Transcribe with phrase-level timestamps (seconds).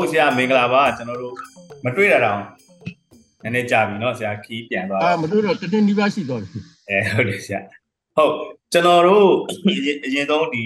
[0.00, 1.34] တ်ဆရာမင်္ဂလာပါကျွန်တော်တို့
[1.84, 2.40] မတွေ့တာတော့
[3.42, 6.48] နည်းနည်းကြာပြီเนาะဆရာခီးပြန်သွားအာမတွေ့တော့တတင်းနီးပါးရှိသွားပြီ
[6.88, 7.60] အဲဟုတ်တယ်ဆရာ
[8.16, 8.32] ဟုတ်
[8.72, 9.26] ကျွန်တော်တို့
[10.06, 10.64] အရင်ဆုံးဒီ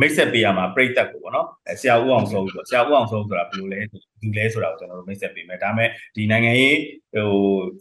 [0.00, 1.46] မိတ်ဆက်ပေးရမှာပြိတက်ကိုပေါ့နော်
[1.80, 6.78] ဆရာဦးအောင်စိုးဆိုဆရာဦးအောင်စိုးဆိုတာဘယ်လိုလဲဒီလဲဆိုတာကိုကျွန်တော်တို့မိတ်ဆက်ပေးမယ်ဒါပေမဲ့ဒီနိုင်ငံရေး
[7.14, 7.28] ဟို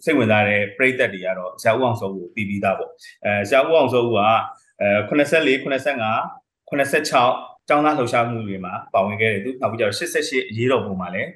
[0.03, 2.91] စိတ်ဝင်စားတဲ့ပြိတက်တွေကတော့ဆရာဦးအောင်စိုးကိုတည်ပြီးသားပေါ့
[3.25, 6.31] အဲဆရာဦးအောင်စိုးကအဲ84 85
[6.69, 11.30] 86 ကျောင်းသားလှုပ်ရှားမှုတွေမှာပါဝင်ခဲ့တယ်သူနောက်ပြီးကျတော့88အရေးတော်ပုံမှာလည်း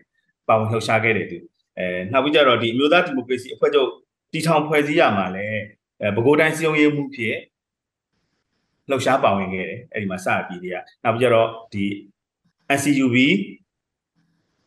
[0.48, 1.39] ပါဝင်လှုပ်ရှားခဲ့တယ်သူ
[1.79, 3.89] အဲနောက်ပြီးကျတော့ဒီအမျိုးသားဒီမိုကရေစီအဖွဲ့ချုပ်
[4.33, 5.61] တည်ထောင်ဖွဲ့စည်းရမှာလည်း
[6.01, 7.37] အဲပဲခူးတိုင်းစည်းရုံးရေးမှုဖြစ်
[8.91, 11.84] လှုပ်ရှားပါဝင်ခဲ့တယ်အဲ့ဒီမှာစပြီးတည်းကနောက်ပြီးကျတော့ဒီ
[12.77, 13.17] NCUB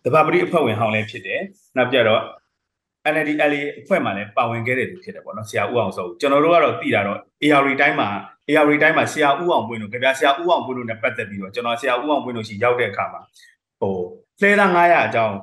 [0.03, 1.41] တဘာပတိအဖွဲ့ဝင်ဟောင်းလည်းဖြစ်တယ်
[1.77, 2.21] နောက်ပြီးတော့
[3.11, 8.09] NLD LA အဖွဲ့မှာလည်းပါဝင်ခဲ့တဲ့သူဖြစ်တယ်ပေါ့နော်ဆရာဦးအောင်စောကျွန်တော်တို့ကတော့သိတာတော့ AR တိုင်းမှာ
[8.49, 13.21] AR တိုင်းမှာဆရာဦးအောင်ပွင့်တို့ကြပြဆရာဦးအောင်ပွင့်တို့နဲ့ပတ်သက်ပြီးတော့ကျွန်တော်ဆရာဦးအောင်ပွင့်တို့ရှိရောက်တဲ့အခါမှာ
[13.79, 13.95] ဟို
[14.41, 15.35] လှဲသား900အကြောင်း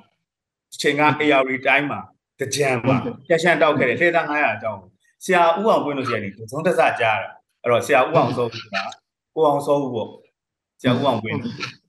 [0.80, 2.00] ချိန်က AR တိုင်းမှာ
[2.40, 2.96] တကြံမှာ
[3.28, 4.80] ပြရှန်တောက်ခဲ့တယ်လှဲသား900အကြောင်း
[5.24, 7.30] ဆရာဦးအောင်ပွင့်တို့ရှိရတယ်သုံးသက်စကြားတာ
[7.62, 8.54] အဲ့တော့ဆရာဦးအောင်စောက
[9.34, 10.08] ကိုအောင်စောပေါ့
[10.80, 11.38] ဆရာဦးအောင်ပွင့်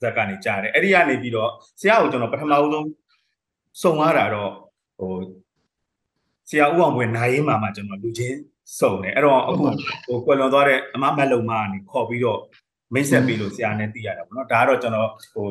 [0.02, 2.88] ဇက်ကနေကြားတယ်အဲ့ဒီကနေပြီးတော့ဆရာကိုကျွန်တော်ပထမဆုံး
[3.82, 4.52] စုံရတာတော့
[5.00, 5.12] ဟို
[6.52, 8.38] ဆရာဦးအောင်ပွင့်နိုင်ရင်မှမှကျွန်တော်လူချင်း
[8.80, 9.64] စုံတယ်အဲ့တော့အခု
[10.08, 12.40] ဟိုကွယ်လွန်သွားတဲ့အမမက်လုံမကနေခေါ်ပြီးတော့
[12.94, 15.48] မိတ်ဆက်ပြီးလို့ဆရာနဲ့သိရတာပေါ့နော်ဒါကတော့ကျွန်တော်ဟို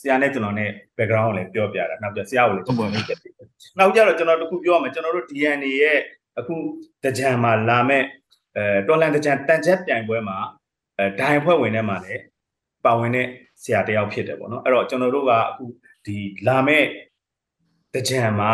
[0.00, 3.34] ဆရာနဲ့ကျွန်တော်နဲ့ background ကိုလည်းပြောပြတာနောက်ပြဆရာကိုလည်းကျွန်တော်မိတ်ဆက်ပြီး
[3.78, 5.98] နောက်ကြတော့ကျွန်တော်တခုပြောရမယ်ကျွန်တော်တို့ DNA ရဲ့
[6.38, 6.54] အခု
[7.04, 8.02] တကြံမှာလာမဲ့
[8.56, 10.38] အဲတော်လန်တကြံတန်ချက်ပြိုင်ပွဲမှာ
[10.98, 12.22] အဲဒိုင်ဖွဲ့ဝင်ထဲမှာလည်း
[12.84, 13.26] ပါဝင်တဲ့
[13.62, 15.64] ဆရာတယောက်ဖြစ်တယ်ပေါ့နော်အဲ့တော့ကျွန်တော်တို့ကအခု
[16.06, 16.84] ဒီလာမဲ့
[17.94, 18.52] တကြံမှာ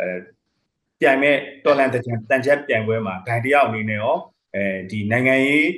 [0.00, 0.08] အဲ
[1.02, 4.16] ပြိုင်မဲ့တော်လန်တကြံတန်ချက်ပြိုင်ပွဲမှာဒိုင်တယောက်အနေနဲ့ရော
[4.54, 5.68] အဲဒီနိုင်ငံရေး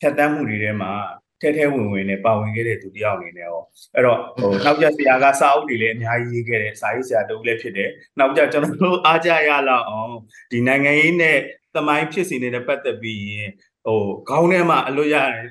[0.00, 0.92] ဖြတ်တန်းမှုတွေထဲမှာ
[1.40, 3.60] ထဲထဲဝင်ဝင်နဲ့ပါဝင်ခဲ့တဲ့သူတယောက်အနေနဲ့ရော
[3.94, 10.12] အဲ့တော့ဟိုနောက်ကျဆရာကစာအုပ်တွေလည်းအများကြီးရေးခဲ့တယ်စာရေးဆရာတူလည်းဖြစ်တယ်နောက်ကျကျွန်တော်တို့အားကြရလောက်အောင်
[10.52, 11.38] ဒီနိုင်ငံရေးနဲ့
[11.74, 13.50] သမိုင်းဖြစ်စီနေတဲ့ပတ်သက်ပြီးရင်
[13.86, 13.98] ဟို
[14.28, 15.44] ခေါင်းထဲမှာအလွတ်ရတယ်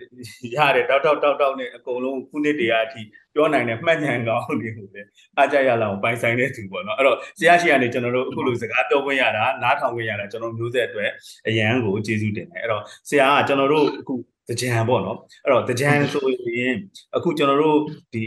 [0.56, 3.02] ရတယ်တောက်တောက်တောက်တောက်နဲ့အကုန်လုံးခုနှစ်တရာအထိ
[3.34, 5.08] ပြောနိုင်တဲ့မှတ်ဉာဏ်ကောင်းတွေကိုလည်း
[5.38, 11.10] အားကြရလောက်ပိုင်ဆိုင်တဲ့သူပေါ့နော်အဲ့တော့ဆရာရှိကနေကျွန်တော်တို့အခုလိုစကားပြောခွင့်ရတာနားထောင်ခွင့်ရတာကျွန်တော်မျိုးဆက်အတွက်
[11.48, 14.14] အရန်ကိုကျေးဇူးတင်တယ်အဲ့တော့ဆရာကကျွန်တော်တို့အခု
[14.50, 16.26] တကြံပေါ့နော်အဲ့တော့တကြံဆို
[16.58, 16.76] ရင်
[17.16, 17.78] အခုကျွန်တော်တို့
[18.14, 18.26] ဒီ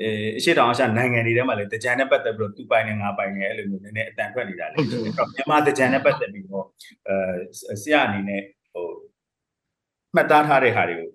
[0.00, 0.08] အဲ
[0.38, 5.02] အရှိတောင်အရှနိုင်ငံတွေထဲမှာလည်းတကြံနဲ့ပတ်သက်ပြီးတော့သူပိုင်နဲ့ငါပိုင်နဲ့အဲ့လိုမျိုးနည်းနည်းအတန်ထွက်နေတာလေအဲ့တော့
[5.34, 6.64] မြန်မာတကြံနဲ့ပတ်သက်ပြီးတော့
[7.08, 8.42] အဲဆရာအနေနဲ့
[8.74, 8.86] ဟို
[10.16, 11.10] မှတ်သားထားတဲ့ဟာတွေကို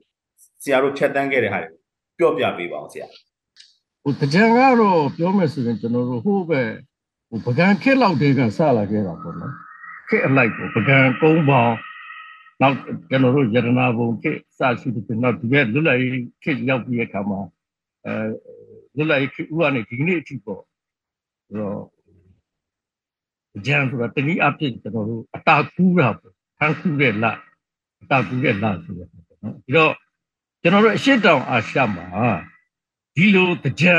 [0.64, 1.70] ဆရာတို့ဖြတ်တန်းခဲ့တဲ့ဟာတွေ
[2.20, 3.08] ကိုပြောပြပေးပါအောင်ဆရာ
[4.04, 6.62] ဟိုတကြံကတော့ပြောမယ်ဆိုရင်ကျွန်တော်တို့ဟိုးပဲ
[7.30, 9.54] ဟိုပကံခက်လောက်တည်းကစလာခဲ့တာပေါ့နော်
[10.10, 11.76] ခက်အလိုက်ပေါ့ပကံကုန်းပေါင်း
[12.62, 12.76] နောက်
[13.10, 16.12] ကျွန်တော်တို့ယရနာဘုံခက်စရှိတဲ့နောက်ဒီကလွတ်လပ်ရေး
[16.44, 17.40] ခက်ရောက်ပြီးတဲ့အခါမှာ
[18.06, 18.14] အဲ
[18.96, 20.62] လွတ်လပ်ရေးခက်ဥကနေဒီနေ့အထိပေါ့
[21.48, 21.82] ဆိုတော့
[23.68, 27.32] ကြံဆိုတာတနည်းအားဖြင့်ကျွန်တော်တို့အတာကူးတာပေါ့ထန်းကူးတဲ့လအ
[28.10, 29.94] တာကူးတဲ့လဆိုရပေါ့နော်ဒီတော့
[30.62, 32.08] ကျွန်တော်တို့အရှိတောင်အာရှမှာ
[33.16, 33.48] ဒီလို
[33.82, 33.96] ကြံ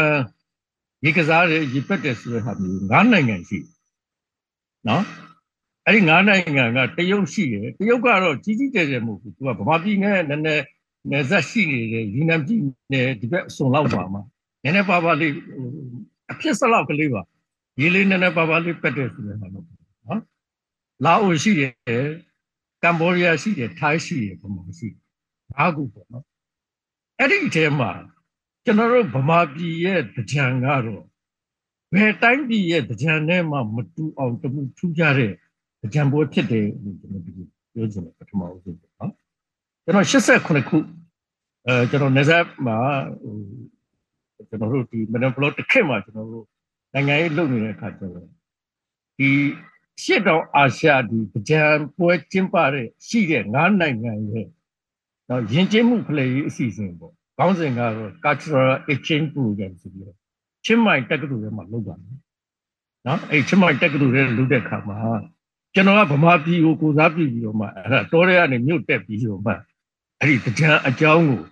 [1.04, 3.58] ရေကစားတွေရေပက်တယ်ဆိုတဲ့ဟာမျိုး၅နိုင်ငံရှိ
[4.88, 5.04] နော်
[5.86, 10.64] အဲ့ဒီ၅နိုင်ငံကတရုတ်ရှိတယ်တရုတ်ကတော့ကြီးကြီးကျယ်ကျယ်မဟုတ်ဘူးသူကဗမာပြည်နဲ့နည်းနည်း
[11.10, 12.60] နယ်စပ်ရှိနေတယ်ယူနန်ပြည်
[12.92, 14.22] နယ်ဒီဘက်အစွန်လောက်ပါမှာ
[14.62, 15.32] နည်းနည်းပါပါလေး
[16.32, 17.22] အဖြစ်စလောက်ကလေးပါ
[17.80, 19.64] ရေးလေးနည်းနည်းပါပါလေးပက်တယ်ဆိုတဲ့ဟာတော့
[20.06, 20.20] နော်
[21.04, 21.72] လာအိုရှိတယ်
[22.82, 25.00] ကမ္ဘောဒီးယားရှိတယ်ထိုင်းရှိတယ်ဗမာရှိတယ်
[25.58, 26.24] ၅ခုပေါ့နော်
[27.18, 27.90] အဲ့ဒီအထဲမှာ
[28.64, 31.04] ကျွန်တော်တို့ဗမာပြည်ရဲ့ကြံကတော့
[31.94, 35.32] ဘယ်တိုင်းပြည်ရဲ့ကြံနဲ့မှမတူအောင်တမှုထူးခြားတဲ့
[35.94, 39.12] ကြံပွဲဖြစ်တယ်လို့ကျွန်တော်ပြောချင်တယ်ပထမဦးဆုံးပေါ့နော်
[39.84, 40.78] ကျွန်တော်89ခု
[41.66, 42.76] အဲကျွန်တော်နေဆက်မှာ
[43.22, 46.46] ဟိုကျွန်တော်တို့ဒီမနဘလော့တစ်ခေတ်မှာကျွန်တော်တို့
[46.94, 48.28] နိုင်ငံရေးလုပ်နေတဲ့အခါကျတော့
[49.18, 49.28] ဒီ
[50.02, 51.62] ရှစ်တောင်အာရှဒီကြံ
[51.96, 53.46] ပွဲကျင်းပတဲ့ရှိတဲ့၅
[53.80, 54.46] နိုင်ငံရဲ့
[55.28, 60.16] တော့ယဉ်ကျေးမှုဖလှယ်ရေးအစီအစဉ်ပေါ့ခေါင်းစဉ်ကတော့ cultural exchange program ဆိုပြီးတော့
[60.64, 62.16] ချင်းမိုင်တက္ကသိုလ်ထဲမှာလုပ်ပါမယ်
[63.06, 64.98] နော်အဲ့ချင်းမိုင်တက္ကသိုလ်ထဲလုပ်တဲ့အခါမှာ
[65.74, 69.52] ကျွန်တော်ကဗမာပြည်ကိုကိုစားပြုပြီးတော့မှအဲ့ဒါတောထဲကနေမြို့တက်ပြီးတော့မှ
[70.20, 71.42] အဲ့ဒီတကြံအကြောင်းကို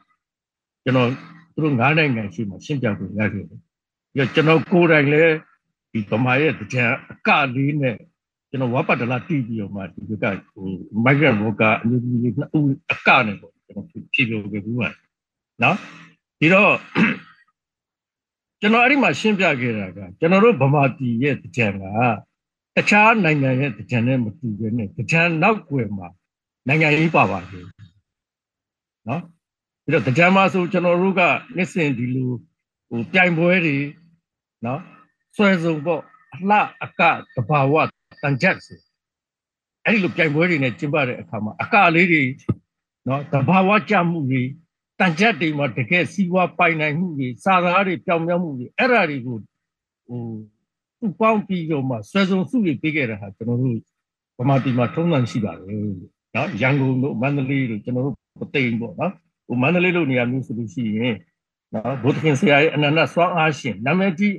[0.85, 1.09] ကျွန်တော်
[1.53, 3.61] သူတို့၅နိုင်ငံရှိမှရှင်းပြခွင့်ရခဲ့တယ်
[4.15, 5.35] ပြီးတော့ကျွန်တော်ကိုယ်တိုင်လည်း
[5.93, 7.97] ဒီဗမာရဲ့တကြံအကလေးနဲ့
[8.51, 10.67] ကျွန်တော်ဝါပတ်တလာတီးပြီးတော့မှဒီကဟို
[11.05, 14.89] migrant worker အမျိုးသမီးနှစ်ဦးအကနဲ့ပေါ့ကျွန်တော်ဖြည့်ပြောခဲ့ဘူးပါ
[15.63, 15.77] နော်
[16.41, 16.75] ဒီတော့
[18.61, 21.85] ကျွန်တော်အဲ့ဒီမှာရှင်းပြခဲ့တာကကျွန်တော်တို့ဗမာပြည်ရဲ့ကြံက
[22.77, 26.09] တခြားနိုင်ငံရဲ့ကြံနဲ့မတူဘဲနဲ့ကြံနောက်ွယ်မှာ
[26.69, 27.67] နိုင်ငံရေးပါပါတယ်
[29.09, 29.23] နော်
[29.85, 31.23] ပြီးတော့ကြံမှာဆိုကျွန်တော်တို့က
[31.57, 32.31] နှစ်စဉ်ဒီလို
[32.89, 33.77] ဟိုပြိုင်ပွဲတွေ
[34.67, 34.81] နော်
[35.37, 36.03] ဆွဲစုံပေါ့
[36.35, 37.01] အလှအက
[37.35, 37.75] တဘာဝ
[38.23, 38.79] တန်ချက်ဆို
[39.85, 42.23] အဲ့ဒီလိုပြိုင်ပွဲတွေနဲ့ကျင်းပတဲ့အခါမှာအကလေးတွေ
[43.09, 44.43] နော်တဘာဝကြမှုတွေ
[44.99, 49.37] တန်ချက်တွေမှာတကယ်စီးပွားပိုင်နိုင်မှုတွေစာသားတွေပြောင်းပြောင်းမှုတွေအဲ့ဓာတွေကို
[50.09, 50.23] ဟို
[50.99, 53.79] သူ့ပေါင်းပြီးတော့မှဆွဲစုံစုတွေပေးခဲ့တာဟာကျွန်တော်တို့
[54.39, 55.67] ဗမာပြည်မှာထုံးစံရှိပါတယ်
[56.35, 59.13] နော်ရန်ကုန်တို့မန္တလေးတို့ကျွန်တော်တို့ပသိမ်ပေါ့နော်
[59.47, 61.15] ဟိုမန္တလေးလိုနေရာမျိုးဆိုလို့ရှိရင်
[61.75, 64.35] နော်ဘုဒ္ဓခင်ဆရာရဲ့အနန္တစွမ်းအားရှင်နာမည်ကြီး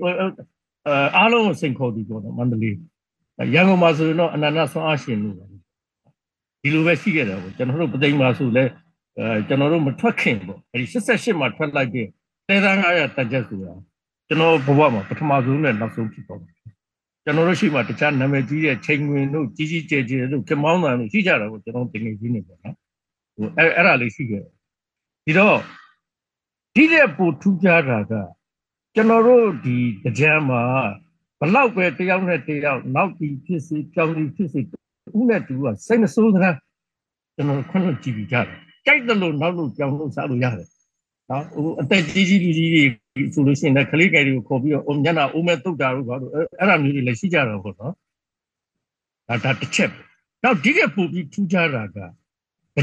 [1.18, 2.75] အားလုံးကိုစိန်ခေါ်ပြီးပေါ့နော်မန္တလေး
[3.53, 5.35] ရန်ကုန်မှာဆိုရင်တော့အနန္တစွမ်းအားရှင်လို့
[6.61, 8.63] ဒီလိုပဲရှိခဲ့တယ်ပေါ့ကျွန်တော်တို့ပသိမ်မှာဆိုလဲ
[9.17, 12.07] အဲကျွန်တော်တို့မထွက်ခင်ပေါ့အဲဒီ88မှာထွက်လိုက်တဲ့
[12.47, 13.73] တဲသား900တက်ချက်ဆိုတာ
[14.27, 16.53] ကျွန်တော်ဘဝမှာပထမဆုံးနဲ့နောက်ဆုံးဖြစ်သွားတယ်
[17.23, 22.75] ကျွန်တော်တို့ရှိမှတခြားနာမည်ကြီးတဲ့ချိန်ဝင်တို့ကြီးကြီးကျယ်ကျယ်တို့ကမောင်းတန်တို့ရှိကြတာကိုကျွန်တော်တင်နေကြီးနေပေါ့နော်
[23.35, 24.43] ဟိုအဲ့အဲ့ဒါလေးရှိခဲ့
[25.25, 25.59] ဒီတော့
[26.75, 28.13] ဒီတဲ့ပူထူးခြားတာက
[28.95, 29.77] ကျွန်တော်တို့ဒီ
[30.19, 30.63] ကြံမှာ
[31.41, 34.59] ဘလောက်ပဲတယောက်နဲ့တယောက်နောက်ပြီးဖြစ်စီကြောင်ပြီးဖြစ်စီ
[35.17, 36.55] ဦးနဲ့တူကစိတ်မဆိုးသလား
[37.35, 38.45] ကျွန်တော်ခွင့်လို့ကြည့်ပြီးကြတယ်
[38.85, 40.69] ကြိုက်တယ်လို့နောက်လို့ကြောင်လို့စားလို့ရတယ်
[41.29, 42.83] နော်ဟိုအသက်ကြီးကြီးလူကြီးတွေ
[43.33, 47.93] ဆိုလို့ရှိရင်လည်းကလေးငယ်တွေကိုခေါ်ပြီးတော့အုံညနာအိုးမဲတုတ်တာတို့ဘာလို့အဲ့ဒါမျိုးတွေလည်းရှိကြတော့ပေါ့နော်
[49.27, 49.91] ဒါဒါတစ်ချက်
[50.43, 51.97] နောက်ဒီကပူပြီးထူးခြားတာက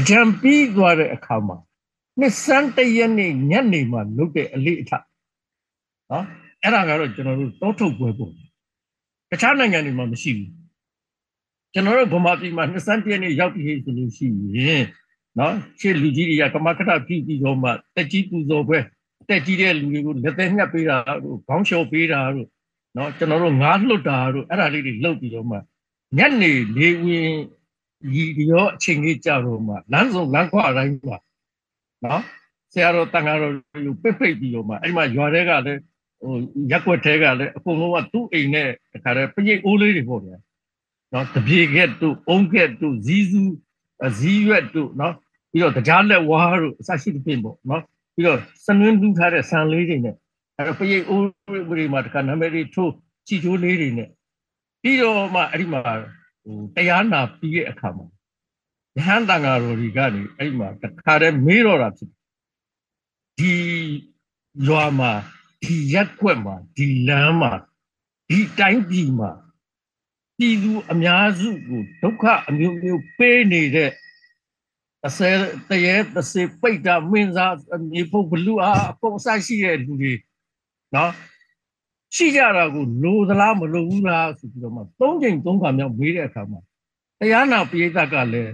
[0.09, 1.57] ကြံပြီးသွားတဲ့အခါမှာ
[2.19, 4.91] နှစ်စန်းတရက်နေ့ညနေမှာလုပ်တဲ့အလေးအထ
[6.11, 6.25] နော်
[6.63, 8.29] အဲ့ဒါကတော့ကျွန်တော်တို့တောထုတ်ပွဲပုံ
[9.31, 10.51] တခြားနိုင်ငံတွေမှာမရှိဘူး
[11.73, 14.27] ကျွန်တော်တို့ဗမာပြည်မှာနှစ်စန်းတရက်နေ့ရောက်ပြီးဆိုလို့ရှိ
[14.57, 14.83] ရင်
[15.39, 18.79] နော်ရှေ့လူကြီးတွေကကမကထပြုပြီးတော့မှတက်ကြီးပူဇော်ပွဲ
[19.29, 22.47] တက်ကြီးတဲ့လူတွေကိုလက်သက်ညှပ်ပေးတာတို့ခေါင်းလျှော်ပေးတာတို့
[22.97, 25.57] နော်ကျွန်တော်တို့ငါးလွတ်တာတို့အဲ့ဒါလေးတွေလုပ်ပြီးတော့မှ
[26.17, 27.31] ညနေလေးဝင်
[28.13, 31.17] ဒီရောအချိန်ကြီးကြတော့မှလမ်းစုံလမ်းခွအတိုင်းမှာ
[32.05, 32.21] နော်
[32.73, 33.53] ဆရာတော်တန်ဃာတော်
[33.85, 35.81] ကိုပိတ်ပိတ်ပြီးတော့မှအဲ့မှာရွာတွေကလည်း
[36.21, 36.33] ဟို
[36.71, 40.37] ရက်ွက်ထဲကလည်းအကုန်လုံးကသူ့အိမ်နဲ့တခါတည်းပရိတ်အိုးလေးတွေပေါ့ဗျာ
[41.13, 43.41] နော်တပြေကက်တို့အုံးကက်တို့ဇီးစု
[44.19, 45.13] ဇီးရွက်တို့နော်
[45.51, 47.83] ပြီးတော့တရားလက်ဝါးတို့အစရှိတဲ့ပြင်ပေါ့နော်
[48.15, 50.15] ပြီးတော့စနွင်းလူထားတဲ့ဆန်လေးတွေနဲ့
[50.57, 51.25] အဲ့တော့ပရိတ်အိုး
[51.69, 52.91] တွေမှာတခါနာမည်တွေထိုး
[53.27, 54.09] ချီချိုးလေးတွေနဲ့
[54.81, 55.81] ပြီးတော့မှအဲ့ဒီမှာ
[56.43, 58.05] ဟိုတရားနာပြီးတဲ့အခါမှာ
[58.97, 62.09] ယဟန်တန်ဃာတော်တွေကနေအဲ့ဒီမှာတခါတည်းမေးတော့တာဖြစ်
[63.39, 63.53] ဒီ
[64.67, 65.11] ရွာမှာ
[65.63, 67.51] ဒီရက်ွက်မှာဒီလမ်းမှာ
[68.29, 69.31] ဒီတိုင်းပြည်မှာ
[70.37, 73.91] ပြည်သူအများစုကိုဒုက္ခအမျိုးမျိုးပေးနေတဲ့
[75.01, 75.35] တစ်ဆယ်
[75.69, 77.53] တရေတစ်ဆယ်ပိတ်တာမင်းစား
[77.91, 80.13] မြေဖို့ဘလူအားအကုန်ဆက်ရှိတဲ့လူတွေ
[80.95, 81.11] နော်
[82.15, 86.59] ရှိကြတာကိုလိုသလားမလိုဘူးလားဆိုပြီးတော့မှသုံးချိန်သုံးခါမြောက်မေးတဲ့အခါမှာ
[87.19, 88.53] တရားနာပိဋကကလည်း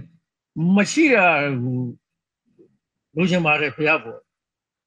[0.74, 1.16] မရှိရ
[1.62, 1.90] ဘူး
[3.16, 4.18] လိုချင်ပါတယ်ဖះပေါ့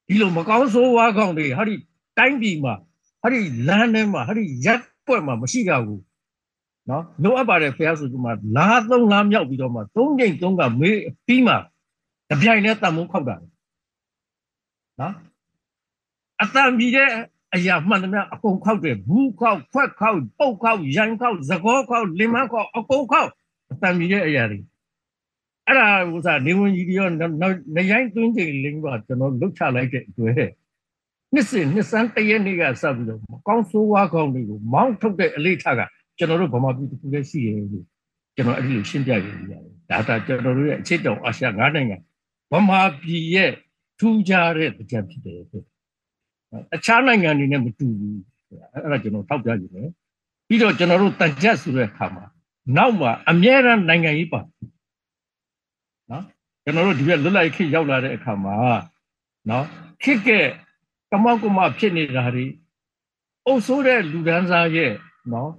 [0.08, 1.76] ဒီလိုမကောင်းဆိုးဝါးကောင်းတွေဟာဒီ
[2.20, 2.74] တိုင်းပြည်မှာ
[3.22, 6.04] ဟာဒီလမ်းထဲမှာဟာဒီရက်ပွက်မှာမရှိကြဘူး
[6.90, 11.54] နော်လိုအပ်ပါတယ်ဖះဆိုဒီမှာလာသုံးလာမြောက်ပြီးတော့မှသုံးချိန်သုံးကမေးပြီးမှ
[12.30, 13.36] တပြိုင်နဲ့တန်မိုးခောက်တာ
[15.00, 15.14] နော်
[16.42, 17.10] အတန်ပြီးတဲ့
[17.56, 23.30] အရာမှန်သမျှအကုန်ခောက်တယ်ဘူးခောက်ခွက်ခောက်ပုတ်ခောက်ရိုင်းခောက်သကောခောက်လင်မခောက်အကုန်ခောက်
[23.72, 24.60] အတန်ပြီးတဲ့အရာတွေ
[25.66, 27.08] အဲ့ဒါဥစားနေဝင်ကြီးတွေရော
[27.76, 30.50] နေရိုင်းသွင်းချိန်လင်းတော့ကျွန်တော်လှုပ်ချလိုက်တဲ့အတွက်
[31.34, 35.82] နှစ်စဉ်နှစ်စန်းတရက်နေ့ကစပြီးတော့ကောင်းဆိုးဝါးကောင်းတွေကိုမောင်းထုတ်တဲ့အလေးထားက
[36.18, 37.86] ကျွန်တော်တို့ဗမာပြည်တစ်ခုလည်းရှိရဲ့လို့
[38.36, 41.98] ကျွန်တော်အဲ့ဒီလိုရှင်းပြရည်ရတယ်ဒါသာကျွန်တော်တို့ရဲ့အခြေတောင်အာရှ၅နိုင်ငံ
[42.52, 43.52] ဗမာပြည်ရဲ့
[44.00, 45.62] ထူးခြားတဲ့ကြံဖြစ်တယ်ဆို
[46.76, 48.22] အခြားနိုင်ငံတွေနဲ့မတူဘူး
[48.74, 49.90] အဲ့ဒါကျွန်တော်ထောက်ပြကြည့်မယ်
[50.48, 52.26] ပြီးတော့ကျွန်တော်တို့တန်ကြက်ဆိုတဲ့အခါမှာ
[52.78, 54.42] နောက်မှာအမြဲတမ်းနိုင်ငံရေးပါ
[56.12, 56.24] နော်
[56.64, 58.56] ကျွန်တော်တို့ဒီဘက်လွတ်လပ်ခေတ်ရောက်လာတဲ့အခါမှာ
[59.50, 59.66] နော်
[60.04, 60.30] ခေတ်က
[61.12, 62.46] ကမောက်ကမဖြစ်နေတာတွေ
[63.46, 64.92] အုပ်ဆိုးတဲ့လူဒန်းစားရဲ့
[65.34, 65.52] နော်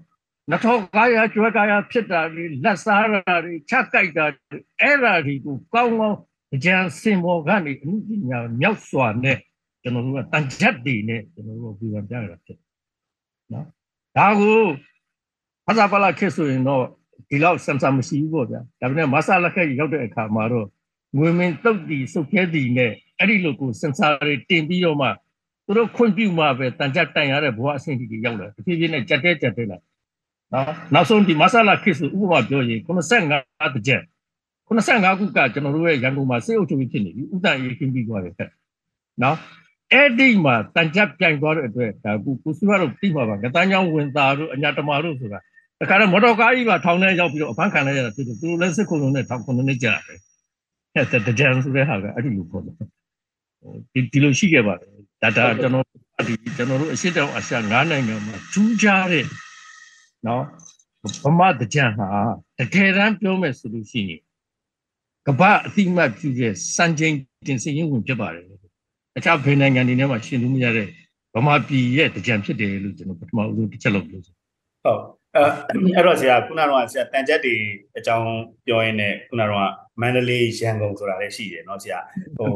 [0.50, 4.26] နှထောက်ကာယကျွဲကာယဖြစ်တာတွေလက်စားတာတွေချက်ကြိုက်တာ
[4.80, 6.18] အဲ့ဓာတွေကိုကောင်းကောင်း
[6.64, 9.38] ကြံစင်ပေါ်ကနေအမှုပညာမြောက်စွာနဲ့
[9.82, 12.58] ကျွန်တော်တို့ကတန်ချက်တွေနဲ့ကျွန်တော်တို့ပြည်ပပြရတာဖြစ်
[13.52, 13.66] နော်
[14.16, 14.60] ဒါကို
[15.66, 16.84] ဖသာပလာခေဆိုရင်တော့
[17.28, 20.66] ဒီလောက်စံစံမရှိဘူးပေါ့ဗျာဒါပေမဲ့မဆာလက်ခက်ရောက်တဲ့အခါမှာတော့
[21.18, 25.08] ငွေမင်းတုတ်တီစုပ်ခဲတီနဲ့အဲ့ဒီလိုကိုစင်ဆာတွေတင်ပြီးတော့မှ
[25.70, 29.78] သူတို့ခွင့်ပြုမှပဲတန်ကြတိုင်ရတဲ့ဘဝအဆင့်တီရောက်လာတဖြည်းဖြည်းနဲ့ကြက်တဲကြက်တဲလာ
[30.52, 34.02] နော်နောက်ဆုံးဒီမဆာလာခေဆိုဥပမာပြောရင်85တကြက်
[34.68, 38.34] 85ခုကကျွန်တော်တို့ရဲ့ရန်ကုန်မှာစေအုပ်ချုပ်ရေးဖြစ်နေပြီဥတန်ရေးခင်းပြီးသွားတယ်
[39.22, 39.36] နော်
[39.92, 45.38] အဲ့ဒီမှာတန်ကြပ်ပြိုင်သွားတဲ့အတွက်ဒါကုကုစုရတို့ပြီးပါပါငတန်းချောင်းဝင်သားတို့အညာတမာတို့ဆိုတာ
[45.80, 50.18] တခါတော့မော်တော်ကားကြီးပါထောင်ထဲရောက်ပြီးတော့အဖမ်းခံလိုက်ရတာဖြစ်တယ်သူတို့လည်းစစ်ခုံလုံးနဲ့ထောင်ခုနှစ်နှစ်ကြာတယ်
[50.94, 52.74] အဲ့ဒါတကြံဆိုတဲ့ဟာကအဲ့ဒီလိုပေါ့ဟို
[53.92, 55.85] ဒီဒီလိုရှိခဲ့ပါတယ် ဒါဒါကျွန်တော်
[56.27, 59.25] ဒီကျွန်တော်တို့အရှိတောင်အရှ၅နိုင်ငံမှာထူးခြားတဲ့
[60.27, 60.43] နော်
[61.23, 62.09] ဗမာတကြံဟာ
[62.59, 64.21] တကယ်တမ်းပြောမယ်ဆိုလို့ရှိရင်
[65.27, 67.13] ကပ္ပအတိမတ်ပြုတဲ့စံချိန်
[67.47, 68.45] တင်စည်ရင်ဝင်ဖြစ်ပါတယ်
[69.17, 70.87] အခြားဘယ်နိုင်ငံတွေနဲ့မှရှင်းလို့မရတဲ့
[71.35, 74.35] ဗမာပြည်ရဲ့တကြံဖြစ်တယ်လို့ကျွန်တော်ပထမဦးဆုံးတစ်ချက်လောက်ပြောချင်
[74.83, 75.01] ဟုတ်
[75.35, 75.41] အဲ
[75.95, 77.55] အဲ့တော့ဆရာခုနကတော့ဆရာတန်ချက်တွေ
[77.97, 78.29] အကြောင်း
[78.65, 79.71] ပြောရင်းနဲ့ခုနကတော့
[80.01, 81.99] မန္တလေးရန်ကုန်ဆိုတာလည်းရှိတယ်เนาะဆရာ
[82.37, 82.51] ဟို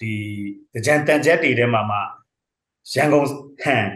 [0.00, 0.12] ဒီ
[0.74, 1.98] တကြံတန်ချက်တွေထဲမှာမှ
[2.92, 3.26] ရန်ကုန်
[3.62, 3.86] ဟန်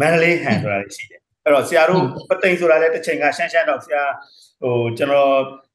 [0.00, 4.02] မန္တလေးဟန်ဆိုတာလည်းရှိတယ်အဲ့တော့ဆရာတို့ပသိမ်ဆိုတာလည်းတစ်ချိန်ကရှမ်းရှမ်းတော့ဆရာ
[4.62, 5.34] ဟိုကျွန်တော်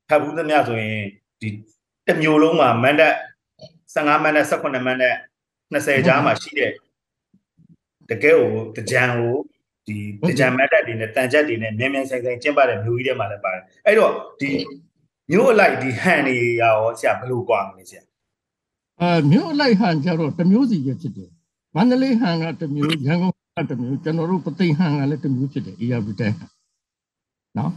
[0.10, 1.04] ဖတ်ဘူးသမျှဆိုရင်
[1.42, 1.50] ဒီ
[2.08, 3.04] တစ်မျိုးလုံးမှာမန္တ
[3.94, 5.04] 15မန္တ18မန္တ
[5.74, 6.72] 20ကြားမှာရှိတဲ့
[8.10, 9.36] တကယ်ကိုတကြံကို
[9.88, 9.96] ဒီ
[10.28, 14.50] တကြံမတ်တက်တွေနဲ့တန်ချက်တွေနဲ့မြင်းမြန်းဆိုင်ဆိုင်ကျင်းပတဲ့မျိုးကြီးတွေမှာလည်းပါတယ်အဲ့တော့ဒီ
[15.32, 18.04] မျိုးအလိုက်ဒီဟန်တွေရောဆရာဘယ်လိုကြွားမလဲဆရာ
[19.02, 21.32] အဲမျိုးအလိုက်ဟန်ကြတော့တမျိုးစီပဲဖြစ်တယ်
[21.76, 26.36] မန္တလေးဟန်ကတမျိုးရန်ကုန်ကတမျိုးကျွန်တော်တို့ပသိမ်ဟန်ကလည်းတမျိုးဖြစ်တယ်အေရပတိုင်
[27.58, 27.72] နော်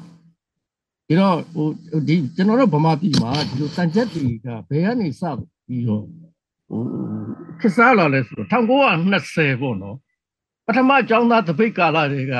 [1.06, 1.68] ဒီတော့ဟို
[2.08, 5.22] ဒီကျွန်တော်တို့ဗမာပြည်မှာဒီလိုတန်ချက်တွေကဘယ်ကနေစ
[5.66, 6.04] ပြီးတော့
[6.68, 6.82] ဟို
[7.60, 9.96] ခစားလာလဲဆိုတော့1920ပေါ့နော်
[10.66, 12.34] ပထမကျောင်းသားတပိတ်ကာလတွေက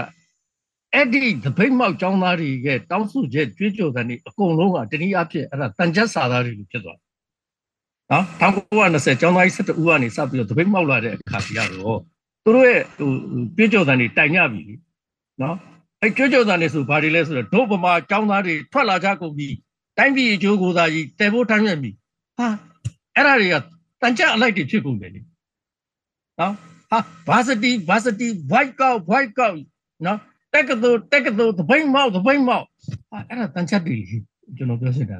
[0.95, 6.99] အဲ့ဒီတပိတ်မောက်ကျောင်းသားတွေရဲ့တောင်းစုချက်ကြွေးကြော်တဲ့နေ့အကုန်လုံးကတနည်းအားဖြင့်အဲ့ဒါတန်ချက်စာသားတွေလိုဖြစ်သွား
[8.11, 11.99] နော်1920ကျောင်းသားကြီး17ဦးကနေစပြီးတော့တပိတ်မောက်လာတဲ့အခါကြီးကတော့
[12.45, 13.11] သူတို့ရဲ့ဟို
[13.57, 14.63] ကြွေးကြော်တဲ့နေ့တိုင်ညပြီ
[15.43, 15.57] နော်
[16.01, 19.49] အဲ့ကြွေးကြော်တဲ့နေ့ဆိုဘာတွေလဲဆိုတော့ဒုဗမာကျောင်းသားတွေထွက်လာကြကုန်ပြီ
[19.99, 21.91] တိုင်းပြည်အကျိုးကိုသာကြီးတဲဖို့ထမ်းရပြီ
[22.39, 22.49] ဟာ
[23.15, 23.55] အဲ့ဒါတွေက
[24.01, 25.21] တန်ကြအလိုက်တွေဖြစ်ကုန်တယ်လေ
[26.41, 26.53] နော်
[26.91, 26.99] ဟာ
[27.29, 29.53] ဘာစတီဘာစတီ white cow white cow
[30.07, 30.19] နော်
[30.53, 32.65] တက်ကတူတက်ကတူသပိန်မောက်သပိန်မောက်
[33.11, 33.97] ဟာအဲ့ဒါတန်ချက်တွေ
[34.57, 35.19] ကျွန်တော်ပြောစစ်တာ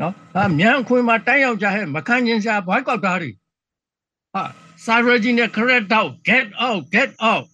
[0.00, 3.30] နော်ဟာမြန်ခွင်မှာတိုင်းရောက်ကြဟဲ့မခံကျင်ရှာဘွိုက်ကောက်သားတွေ
[4.32, 4.42] ဟာ
[4.84, 7.44] စာရဂျီနဲ့ correct out get out get out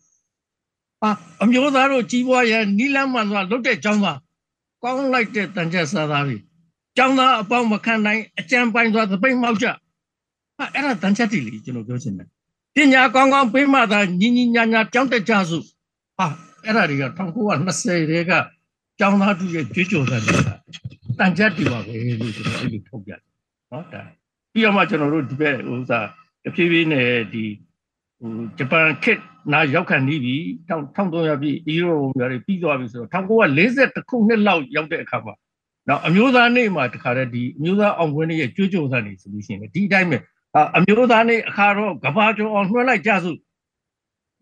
[1.01, 1.11] ဟာ
[1.43, 4.19] အမျိုးသားတို့ကြီးပွားရနီလန်းမှန်စွာလုတ်တဲ့ចောင်းသား
[4.83, 6.37] ကောင်းလိုက်တဲ့တန်ချက်စားသားတွေ
[6.99, 9.67] ចောင်းသားအပေါင်းမခံနိုင်အကြံပိုင်စွာသပိန်မောက်ကြ
[10.59, 12.29] ဟာအဲ့ဒါတန်ချက်တွေလေကျွန်တော်ပြောချင်တယ်
[12.75, 15.59] ပညာကောင်းကောင်းပေးမှသာညီညီညာညာကြောင်းတက်ကြစု
[16.19, 16.27] ဟာ
[16.65, 17.05] အဲ့ဒါတွေက
[17.57, 18.33] 1920တွေက
[18.99, 20.49] ကျောင်းသားသူရဲ့ကြွေးကြော်တဲ့တွေက
[21.19, 23.21] တန်ချက်တွေပါပဲလို့ကျွန်တော်အဲ့လိုထုတ်ပြတယ်
[23.73, 24.03] နော်ဒါ
[24.53, 26.07] ပြီးတော့မှကျွန်တော်တို့ဒီဘက်ဟိုစား
[26.45, 27.45] တဖြည်းဖြည်းနဲ့ဒီ
[28.21, 29.19] ဟိုဂျပန်ခစ်
[29.53, 30.37] နာရောက်ခံနေပြီ
[30.69, 35.35] 1300ပြည့်အီရိုမျိုးတွေပြီးသွားပြီဆိုတော့1940ခုနှစ်လောက်ရောက်တဲ့အခါမှာ
[35.89, 40.19] နော်အမျိုးသားနေ့မှာတခါတည်းဒီအမျိုးသားအောင်ခွင့်ရဲ့ကြွေးကြော်တဲ့နေဆိုလို့ရှိရင်ဒီအတိုင်းပဲ
[40.77, 43.33] အမျိုးသားနေ့အခါတော့ကဘာကျော်အောင်နှွှဲလိုက်ကြစု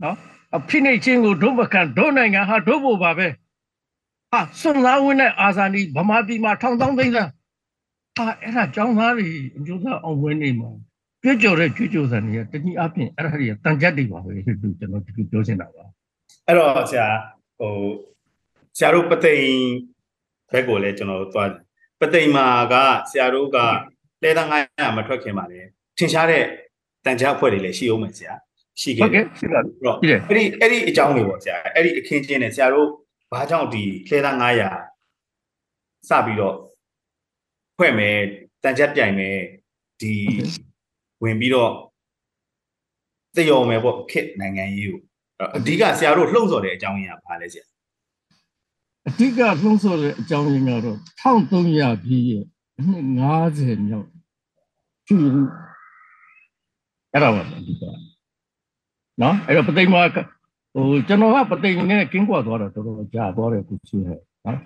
[0.03, 0.17] နော်
[0.57, 3.27] အဖိနှိတ်ချင်းကိုဒုမခံဒုနိုင်ငံဟာဒုဖို့ပါပဲ
[4.35, 7.29] ဟာစွန်သားဝင်းနဲ့အာဇာနည်ဗမာပြည်မှာထောင်တောင်းသိန်းသား
[8.17, 9.27] ဟာအဲ့ဒါကျောင်းသားတွေ
[9.57, 10.71] အမျိုးသားအောင်ဝင်းနေမှာ
[11.23, 15.85] ကြွကြော်တဲ့ကြွကြော်စံတွေကတနည်းအားဖြင့်အဲ့ဒါတွေတန်ကြက်တွေပါပဲလို့ကျွန်တော်ဒီပြောချင်တာပါ
[16.47, 17.07] အဲ့တော့ဆရာ
[17.59, 17.73] ဟို
[18.79, 19.47] ဆရာတို့ပသိမ်
[20.53, 21.51] ဘက်ကိုလည်းကျွန်တော်သွား
[22.01, 22.75] ပသိမ်မှာက
[23.11, 23.59] ဆရာတို့က
[24.23, 24.47] လဲသား
[24.79, 25.61] 900မထွက်ခင်ပါလေ
[25.99, 26.45] ထင်ရှားတဲ့
[27.05, 28.35] တန်ကြားအဖွဲ့တွေလည်းရှိအောင်မယ်ဆရာ
[28.81, 32.89] ရှိခဲ့တယ်ဟုတ်ကဲ့ရှိပါဘူးတော့အဲ့ဒီအဲ့ဒီအကြောင်းတွေပေါ့ဆရာအဲ့ဒီအခင်းချင်းနဲ့ဆရာတို့
[33.35, 36.57] ဘာကြောင့်ဒီလှဲသား900စပြီးတော့
[37.77, 38.17] ဖွဲ့မယ်
[38.63, 39.37] တန်ချက်ပြိုင်မယ်
[40.01, 40.15] ဒီ
[41.23, 41.73] ဝင်ပြီးတော့
[43.35, 44.99] သိရောမယ်ပေါ့ခစ်နိုင်ငံရေးကို
[45.57, 47.65] အဓိကဆရာတို့လှုံ့ဆော်တဲ့အကြောင်းရင်းကဘာလဲဆရာ
[49.09, 52.45] အဓိကလှုံ့ဆော်တဲ့အကြောင်းရင်းကတော့1300ပြည့်ရဲ့
[52.81, 54.09] 50မြောက်
[55.07, 55.17] ကျူ
[57.13, 57.85] အဲ့ဒါပါအဓိက
[59.23, 60.03] နော်အဲ့တော့ပသိမ်မှာ
[60.75, 64.59] ဟိုကျွန်တော်ကပသိမ်နဲ့ကင်းကွာသွားတော့တော်တော်ကြာသွားတယ်ခုရှိဟဲ့နော်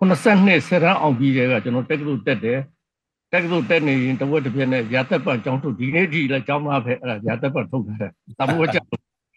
[0.00, 2.58] 92ဆရန်အောင်ပြီးတဲ့ကကျွန်တော်တက်ကလို့တက်တယ်
[3.32, 8.88] တက်ကလို့တက်နေရင်တဝက်တစ်ပြက်နဲ့ရာသက်ပတ်ကျောင်းထုတ်ဒီနေ့ဒီလည်းကျောင်းသားပဲအဲ့ဒါရာသက်ပတ်ထုတ်တာတမိုးကြောက်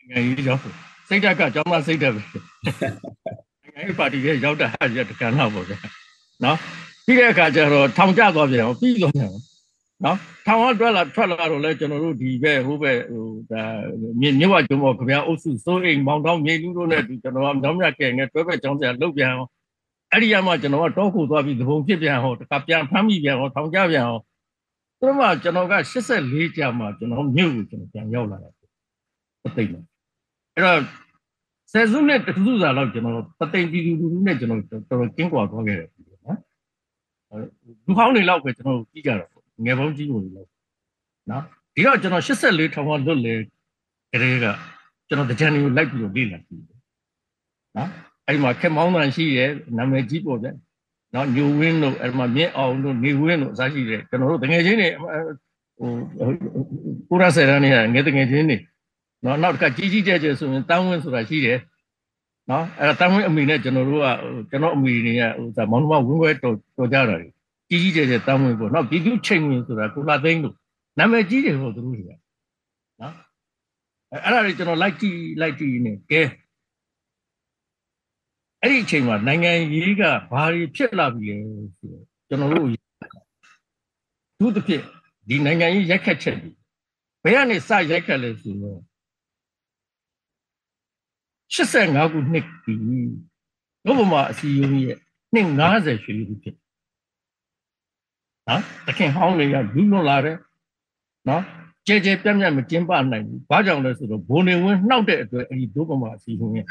[0.09, 0.61] ငယ်ကြီးကျောင်း
[1.07, 2.21] စိတ်ဓာတ်ကကျောင်းသားစိတ်ဓာတ်ပဲ
[3.75, 5.77] ငယ်ကြီးပါတီရဲ့ရောက်တာဟာရတကန်တော့ပေါ့ဗျာ
[6.43, 6.57] နော်
[7.05, 9.43] ပြီးတဲ့အခါကျတော့ထောင်ကျသွားပြန်အောင်ပြီးသွားပြန်အောင်
[10.03, 13.63] နော်ထောင်ကထွက်လာထွက်လာတော့လဲကျွန်တော်တို့ဒီဘက်ဟိုဘက်ဟိုဒါ
[14.19, 19.49] မြမြဝကျုံပေါ်ခဗျာအုပ်စုစိုးအိမ်မောင်တောင်းမြေလူတို့နဲ့ဒီကျွန်တော်ကမြောင်းမြကဲနဲ့တွဲဘက်ကျောင်းစရာလုတ်ပြန်အောင်
[20.11, 24.19] အဲ့ဒီရမှကျွန်တော်ကတောခုသွားပြီးသဘုံဖြစ်ပြန်ဟောတခါပြန်ဖမ်းမိပြန်ဟောထောင်ကြပြန်ဟော
[24.99, 25.75] သူမှကျွန်တော်က
[26.15, 28.49] 84ကြာမှကျွန်တော်မြို့ကိုကျွန်တော်ပြန်ရောက်လာတာ
[29.43, 29.81] ပသိမ့်မှာ
[30.55, 30.79] အဲ့တော့
[31.71, 35.89] ဆယ်စုနှစ်တစ်စုစာလောက်ကျွန်တော်ပသိမ့်ပြည်သူလူထုနဲ့ကျွန်တော်တော်တော်ကင်းကွာသွားခဲ့တယ်
[36.25, 36.39] နော်
[37.85, 40.47] လူဟောင်းတွေလောက်ပဲကျွန်တော်ကြည့်ကြတော့ ငယ်ပေါင်းကြီးကိုလို့
[41.29, 41.43] နော်
[41.75, 43.33] ဒီတော့ကျွန်တော်84ထောင်ကလွတ်လေ
[44.11, 44.45] ကလေးက
[45.07, 46.79] ကျွန်တော်တကြံတွေကိုလိုက်ပြီးတော့လေ့လာကြည့်တယ်
[47.77, 47.89] နော်
[48.27, 50.47] အဲ့မှာခက်မောင်းတန်ရှိရဲ့နာမည်ကြီးပေါ့ဗျ
[51.13, 56.29] နော်ညိုဝင်းတို့အဲ့မှာမြင့်အောင်တို့နေဝင်းတို့အစားရှိတယ်ကျွန်တော်တို့တငယ်ချင်းတွေဟို
[57.09, 58.57] ကိုရဆယ်ရန်နေငယ်တငယ်ချင်းတွေ
[59.23, 61.59] နော်နောက်တစ်ခါကြီးကြီးကျယ်ကျယ်ဆိုရင်တန်းဝင်းဆိုတာရှိတယ်
[62.49, 64.07] နော်အဲ့ဒါတန်းဝင်းအမိနဲ့ကျွန်တော်တို့က
[64.49, 67.15] ကျွန်တော်အမိတွေကဟိုဒါမောင်နှမဝင်းခွဲတော်တော်ကြတာ
[67.69, 70.55] ကြီးကြီးကျယ်ကျယ်တန်းဝင်းပေါ့နော်ပြည်သူချိန်ဝင်ဆိုတာကုလာသိန်းတို့
[70.97, 72.11] နာမည်ကြီးတယ်ပေါ့သူတို့တွေက
[73.01, 73.13] နော်
[74.11, 76.21] အဲ့ဒါတွေကျွန်တော်လိုက်ကြည့်လိုက်ကြည့်နေကဲ
[78.61, 82.67] အဲ့ဒီအချိန်မှာနိုင်ငံရေးကဘာတွေဖြစ်လာပြီလဲဆိုတော့ကျွန်တော်တို့
[84.39, 84.81] သူတစ်ဖြစ်
[85.27, 86.51] ဒီနိုင်ငံရေးရက်ခတ်ချက်တွေ
[87.23, 88.79] ဘယ်ကနေစရက်ခတ်လဲဆိုတော့
[91.53, 92.75] 85ခုနှစ်ပြီ
[93.85, 94.97] ဘုဗမာအစည်းအဝေးရဲ့
[95.33, 96.55] နှစ်90ရွှေလူဖြစ်
[98.49, 100.37] နော်တခင်ဟောင်းတွေကလူလွန်လာတယ်
[101.29, 101.41] နော်
[101.87, 106.65] ကြဲကြဲပြတ်ပြတ်မကျင်းပနိုင်ဘူးဘာကြောင့်လဲဆိုတော့ဘုံနေဝင်းနှောက်တဲ့အတွက်အဲဒီဒုဗမာအစည်းအဝေးရဲ့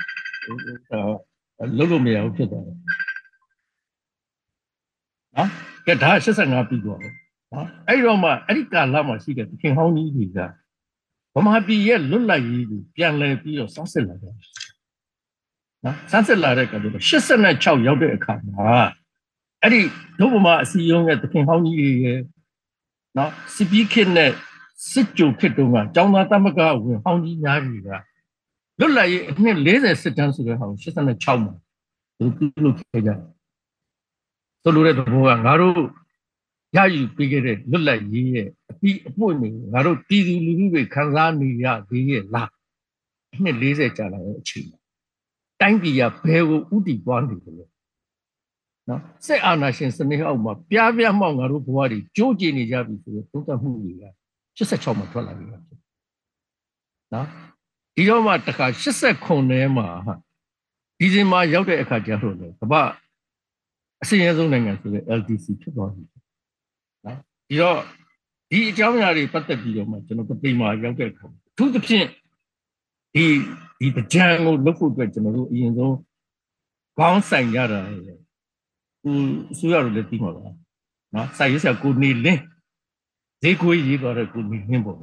[1.78, 2.76] လုံးလို့မရဘူးဖြစ်သွားတယ်
[5.36, 5.48] နော်
[5.86, 10.38] ကဲဒါ85ပြီးတော့နော်အဲ့တော့မှအဲ့ဒီကာလမှာရှိတဲ့တခင်ဟောင်းကြီးတွေက
[11.34, 14.34] ဗမာပြည်ရဲ့လွတ်လပ်ရေးကိုပြန်လည်ပြီးတော့စောင့်စစ်လာတယ်
[15.84, 16.92] နော်စမ်းစစ်လာတဲ့ကတော့
[17.34, 18.74] 86ရောက်တဲ့အခါမှာ
[19.64, 19.82] အဲ့ဒီ
[20.18, 22.20] ဒုဗမာအစည်းအရုံးရဲ့တခင်ဟောင်းကြီးတွေရဲ့
[23.16, 24.30] နော်စစ်ပြီးခေတ်နဲ့
[24.90, 27.88] စစ်ကြုံခေတ်တုန်းကကျောင်းသားတမကဝင်ဟောင်းကြီးများကြီးက
[28.78, 31.54] လွတ်လပ်ရေးအနှစ်40စစ်တမ်းဆိုတဲ့ဟာကို86မှာ
[32.18, 33.18] သူပြုလုပ်ခဲ့ကြတယ်
[34.62, 35.82] ဆိုလိုတဲ့သဘောကငါတို့
[36.76, 42.50] ရယူပေးခဲ့တဲ့လွတ်လပ်ရေးရဲ့အပြီးအပွင့်တွေငါတို့ပြည်သူလူထုတွေခံစားနေရသေးရဲ့လား
[43.34, 44.68] အနှစ်40ကြာလာတဲ့အချိန်
[45.60, 47.64] တိုင်းပြည်ကဘယ်ကိုဥတီသွားနေတယ်လဲ
[48.88, 54.04] နော်စစ်အာဏာရှင်စနစ်အောက်မှာပြားပြားမောက်ငါတို့ဘဝတွေကြိုးကျင်နေကြပြီဆိုတော့သုံးသပ်မှုတွေက
[54.58, 55.62] 86မှာထွက်လာပြီနော်
[57.96, 59.88] ဒီတော့မှတခါ89ထဲမှာ
[60.98, 62.82] ဒီဇင်ဘာရောက်တဲ့အခါကျတော့လေကမ္ဘာ
[64.02, 66.02] အစီအဆုံးနိုင်ငံဆိုတဲ့ LDC ဖြစ်သွားပြီ
[67.04, 67.78] နော်ဒီတော့
[68.50, 72.06] ဒီအကြောင်းအရာတွေပတ်သက်ပြီးတော့မှကျွန်တော်ပြိမာရောက်တဲ့အခါအထူးသဖြင့်
[73.14, 73.24] ဒီ
[73.78, 75.96] ဒီကြံကိုလုပ်ဖို့အတွက်ကျွန်တော်တို့အရင်ဆုံး
[76.98, 77.80] ခေါင်းဆိုင်ကြတာ
[79.04, 79.16] ဟို
[79.52, 80.42] အစိုးရတို့လည်းသိမှာပါ
[81.14, 82.42] နော်စိုက်ရစကိုနေလင်း
[83.42, 84.98] ဈေးကိုရေးသွားတဲ့ကိုနေလင်းပေါ့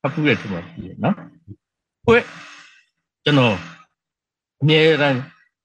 [0.00, 1.16] ဖတ်ဖူးတဲ့ထင်ပါပြီနော်
[2.06, 2.18] ဘွဲ
[3.24, 3.56] ကျွန်တော်
[4.60, 5.18] အမြဲတမ်း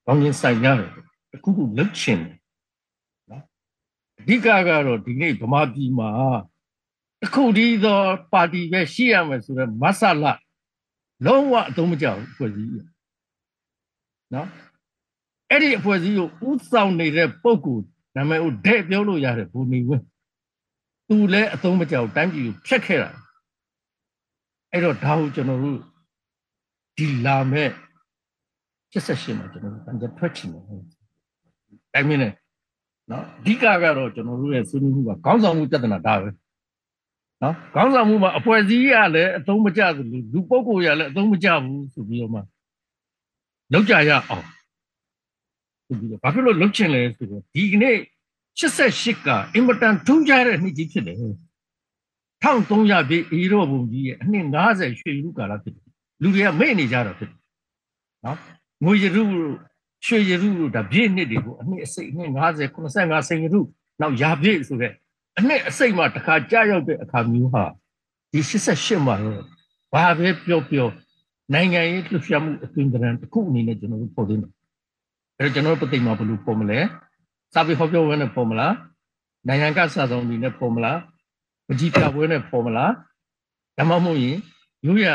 [0.06, 0.90] ခေါင်းချင်းဆိုင်ကြတယ်
[1.32, 2.38] တခုခုလုပ်ချင်တယ်
[3.30, 3.44] နော်
[4.20, 6.10] အဓိကကတော့ဒီနေ့ဗမာပြည်မှာ
[7.22, 8.00] တခုတည်းသော
[8.34, 10.34] ပါတီပဲရှိရမယ်ဆိုတော့မဆလာ
[11.26, 12.80] လုံးဝအသုံးမကျဘူးဖွဲ့စည်းရ
[14.34, 14.48] နော်
[15.50, 17.74] အဲ့ဒီအဖွဲ့အစည်းကိုဥဆောင်နေတဲ့ပုံကူ
[18.16, 20.04] နာမည်ကိုတဲ့ပြောလို့ရတယ်ဘူနေဝင်း
[21.08, 23.10] သူလည်းအသုံးမကျဘူးတိုင်းပြည်ကိုဖျက်ခဲ့တာ
[24.72, 25.80] အဲ့တော့ဒါကိုကျွန်တော်တို့
[26.98, 27.70] ဒီလာမဲ့
[28.94, 32.34] 78မှာကျွန်တော်တို့တန်ကြထွက်ချင်တယ်တိုင်းမင်းနဲ့
[33.12, 36.30] နော်အဓိကကတော့ကျွန်တော်တို့ရဲ့ဆွေးနွေးမှုကခေါင်းဆောင်မှုပြဿနာဒါပဲ
[37.42, 42.40] နော်ခေါင်းဆောင်မှုမှာအဖွဲ့အစည်းရလည်းအသုံးမကျဘူးလူပုဂ္ဂိုလ်ရလည်းအသုံးမကျဘူးဆိုပြီးတော့မှ
[43.74, 44.46] လောက်ကြရအောင်
[46.00, 47.98] ဆိုပြီးတော့ဘာဖြစ်လို့လုတ်ချင်လဲဆိုတော့ဒီကနေ့
[48.60, 51.18] 88ကအင်မတန်ထူးခြားတဲ့နှစ်ကြီးဖြစ်တယ်
[52.44, 55.86] 1300ပြည့်အေရောဘုံကြီးရဲ့အနှစ်90ရွှေရုကာလဖြစ်တယ်
[56.22, 57.40] လူတွေကမေ့နေကြတာဖြစ်တယ်
[58.26, 58.38] နော်
[58.84, 59.24] ငွေရရု
[60.06, 63.62] ရွှေရရုဒါပြည့်နှစ်တွေကိုအနှစ်အစိတ်အနှစ်90 85စိန်ရရု
[64.02, 64.94] နောက်ရာပြည့်ဆိုတဲ့
[65.40, 67.64] အနှစ်အစိတ်မှတစ်ခါကြာရောက်တဲ့အခါမျိုးဟာ
[68.32, 68.40] ဒီ
[68.74, 69.42] 88မှာတော့
[69.94, 70.88] ဘာပဲပြောပြော
[71.54, 74.52] နိုင်ငံရေးလှုပ်ရှားမှုအသွင်သဏ္ဍာန်တစ်ခုအနေနဲ့ကျွန်တော်တို့ပေါ်သိတယ်
[75.44, 76.80] အဲ့တော့ကျွန်တော်တို့ပသိမ်မှာဘယ်လိုပုံမလဲ
[77.54, 78.74] စာပေဟောပြောပွဲနဲ့ပုံမလား
[79.48, 80.98] နိုင်ငံကစာဆောင်တွေနဲ့ပုံမလား
[81.68, 82.92] ပကြီးပြပွဲနဲ့ပုံမလား
[83.78, 84.38] ဒါမှမဟုတ်ရင်
[84.86, 85.08] ရိုးရ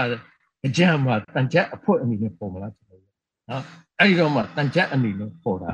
[0.66, 3.02] အကြံမှာတန်ကြက်အဖွဲ့အနေနဲ့ပုံမလားကျွန်တော်
[3.50, 3.62] နော်
[3.98, 5.70] အဲ့ဒီတော့မှတန်ကြက်အနေနဲ့ပေါ်တာ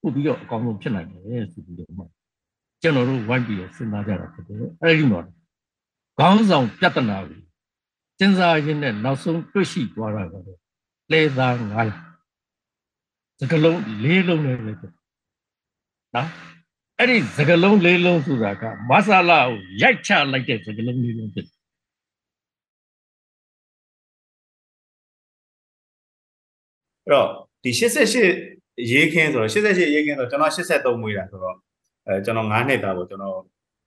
[0.00, 2.04] ပို့ပြီးတော့အကောင်းဆုံးဖြစ်နိုင်တယ်ဆိုပြီးတော့မှ
[2.82, 5.20] ကျွန်တော်တို့ဝိုင်းပြီးစဉ်းစားကြတာဖြစ်တယ်အဲ့ဒီမှာ
[6.18, 7.40] ခေါင်းဆောင်ပြဿနာကို
[8.18, 10.58] စဉ်းစားရင်းနဲ့နောက်ဆုံးတွေ့ရှိသွားတာကတော့
[11.12, 12.05] လေသာ900
[13.40, 14.62] စကလုံးလေးလုံးနဲ့ပဲ
[16.14, 16.28] နော်
[16.98, 21.46] အဲ့ဒီစကလုံးလေးလုံးဆိုတာကမဆလာကိုရိုက်ချလိုက်တဲ့စကလုံးလေးလုံးဖြစ်
[27.04, 27.28] အဲ့တော့
[27.62, 27.70] ဒီ
[28.30, 31.56] 88ရေးခင်းဆိုတော့88ရေးခင်းဆိုတော့ကျွန်တော်83မွေးတာဆိုတော့
[32.06, 33.36] အဲကျွန်တော်9နှစ်သားကိုကျွန်တော်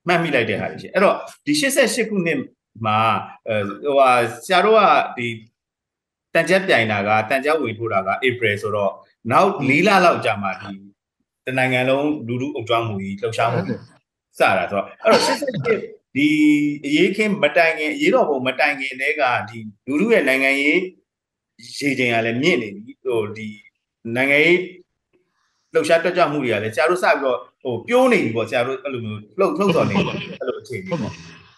[0.06, 2.38] မှတ်မိလိုက်တဲ့ဟာရှိအဲ့တော့ဒီ88ခုနှစ်
[2.86, 2.98] မှာ
[3.84, 4.10] ဟိုဟာ
[4.44, 4.80] ဆရာတို့က
[5.16, 5.26] ဒီ
[6.34, 8.92] တန်ကြက်ပြိုင်တာကတန်ကြက်ဝင်ထိုးတာက April ဆိုတော့
[9.30, 10.72] နောက်၄လလောက်ကြာမှဒီ
[11.46, 13.60] တနိုင်ငံလုံးလူလူအုပ်ကျွမ်းမှုကြီးလှုပ်ရှားမှု
[14.38, 16.28] စတာဆိုတော့အဲ့တော့88ဒီ
[16.86, 20.78] အရေးခင်းမတိုင်ခင်အရေးတော်ပုံမတိုင်ခင်တည်းကဒီလူလူရဲ့နိုင်ငံရေး
[21.78, 23.48] ရေချိန်ကလည်းမြင့်နေပြီဟိုဒီ
[24.16, 24.58] နိုင်ငံရေး
[25.74, 31.12] လှုပ်ရှားတွက်ကြမှုတွေကလည်းဆရာတို့စပြီးတော့ဟိုပြိုးနေပြီပေါ့ဆရာတို့အဲ့လိုမျိုးလှုပ်လှုပ်တော်နေပေါ့အဲ့လိုအခြေအနေပေါ့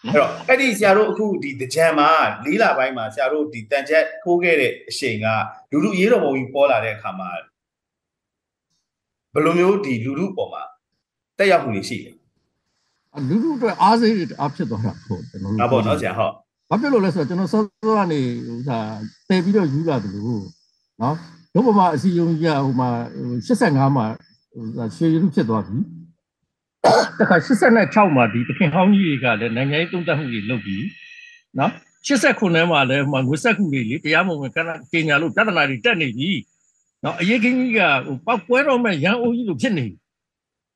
[0.05, 2.09] အဲ့တော့အဲ့ဒီဆရာတို့အခုဒီတကြံမှာ
[2.45, 5.27] လေးလပိုင်းမှာဆရာတို့ဒီတန်ချက်ထိုးခဲ့တဲ့အချိန်က
[5.71, 7.29] လူလူရေးတော်မုံကြီးပေါ်လာတဲ့အခါမှာ
[9.33, 10.63] ဘယ်လိုမျိုးဒီလူလူပေါ်မှာ
[11.37, 12.11] တက်ရောက်မှုတွေရှိလဲ
[13.29, 16.33] လူလူအတွက်အားစိတ်တွေအားဖြစ်သွားတာပေါ့ကျွန်တော်ဟုတ်ပေါ့နော်ဆရာဟုတ်
[16.69, 18.79] ဘာဖြစ်လို့လဲဆိုတော့ကျွန်တော်စောစောကနေဟိုဟာ
[19.29, 20.43] တည်ပြီးတော့ယူလာတယ်လို့
[21.01, 21.15] နော်
[21.53, 22.89] ဒုဗမာအစီယုံကြီးကဟိုမှာ
[23.47, 24.05] 85မှာ
[24.53, 25.77] ဟိုဟာရွှေရုဖြစ်သွားပြီ
[27.19, 27.35] တခါ
[27.75, 30.85] 86မှာဒီတခင်ဟောင်းကြီးတွေကလည်းနိုင်ငံရေးတုံ့တက်မှုတွေလုပ်ပြီး
[31.59, 31.71] နော်
[32.07, 36.31] 89မှာလည်းဟိုမှာငွေဆက်ခုတွေလေတရားမဝင်ကနကင်ညာလို့ပြဿနာတွေတက်နေပြီ
[37.03, 39.97] နော်အရေးကြီးကြီးကဟိုပောက်ပွဲတော့မဲ့ရန်အိုးကြီးလိုဖြစ်နေပြီ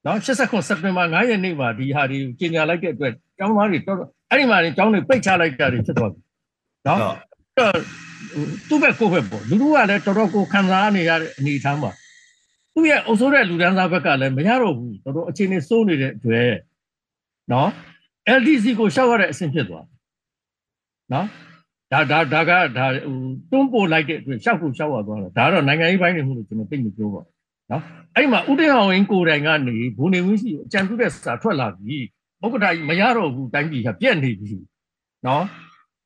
[0.05, 3.97] နော်89စက်တင်ဘာ9ရက်နေ့မှာဒီဟာတွေကင်ညာလိုက်တဲ့အတွက်ကျောင်းသားတွေတော်
[4.29, 6.19] အဲ့ဒီမှာကျောင်းတွေပိတ်ချလိုက်တာတွေဖြစ်သွားပြီ
[6.87, 6.99] နော်
[8.67, 11.91] သူ့ဘက်ကိုယ့်ဘက်ပေါ့လူလူကလည်းတော်တော်ကိုခံစားနေရတဲ့အနေအထားမှာ
[12.77, 16.53] သူ့ရဲ့အုပ်စိုးတဲ့လူဒန်းစားဘက်ကလည်းမရတော့ဘူးတော်တော်အခြေအနေစိုးနေတဲ့အတွက်
[17.51, 17.69] နော်
[18.39, 19.85] LDC ကိုရှောက်ရတဲ့အဆင့်ဖြစ်သွား
[21.13, 21.27] နော်
[21.91, 23.15] ဒါဒါဒါကဒါဟို
[23.51, 27.33] တွန်းပို့လိုက်တဲ့အတွက်ရှောက်ကိုရှောက်ရသွားတာဒါကတော့နိုင်ငံရေးပိုင်းနေမှုလို့ကျွန်တော်သိမပြောပါဘူး
[27.71, 27.83] နော်
[28.15, 31.97] အဲ့ဒီမှာဥတေဟောင်ဝင်းကိုယ်တိုင်ကနေဘူနေဝင်းစီကိုအကြံပြုတဲ့စာထွက်လာပြီ
[32.43, 34.57] ဥက္ကဋ္ဌကြီးမရတော့ဘူးတိုင်းပြည်ကပြက်နေပြီ
[35.25, 35.43] နော်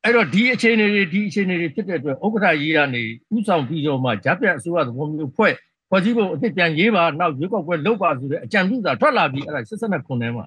[0.03, 3.03] အဲ့တော့ဒီအခြေအနေတွေဒီအခြေအနေတွေဖြစ်တဲ့အတွက်ဥက္ကဋ္ဌကြီးကနေ
[3.36, 5.53] ဥဆောင်ပြီးတော့မှဂျာပြတ်အစိုးရသဘောမျိုးဖွဲ့
[5.91, 10.45] ဖွဲ့စည်းပုံအစ်စ်ပြန်ရေးပါနောက်ရွေးကောက်ပွဲလုပ်ပါဆိုတဲ့အကြံပြုစာထွက်လာပြီးအဲ့ဒါ89ခုထဲမှာ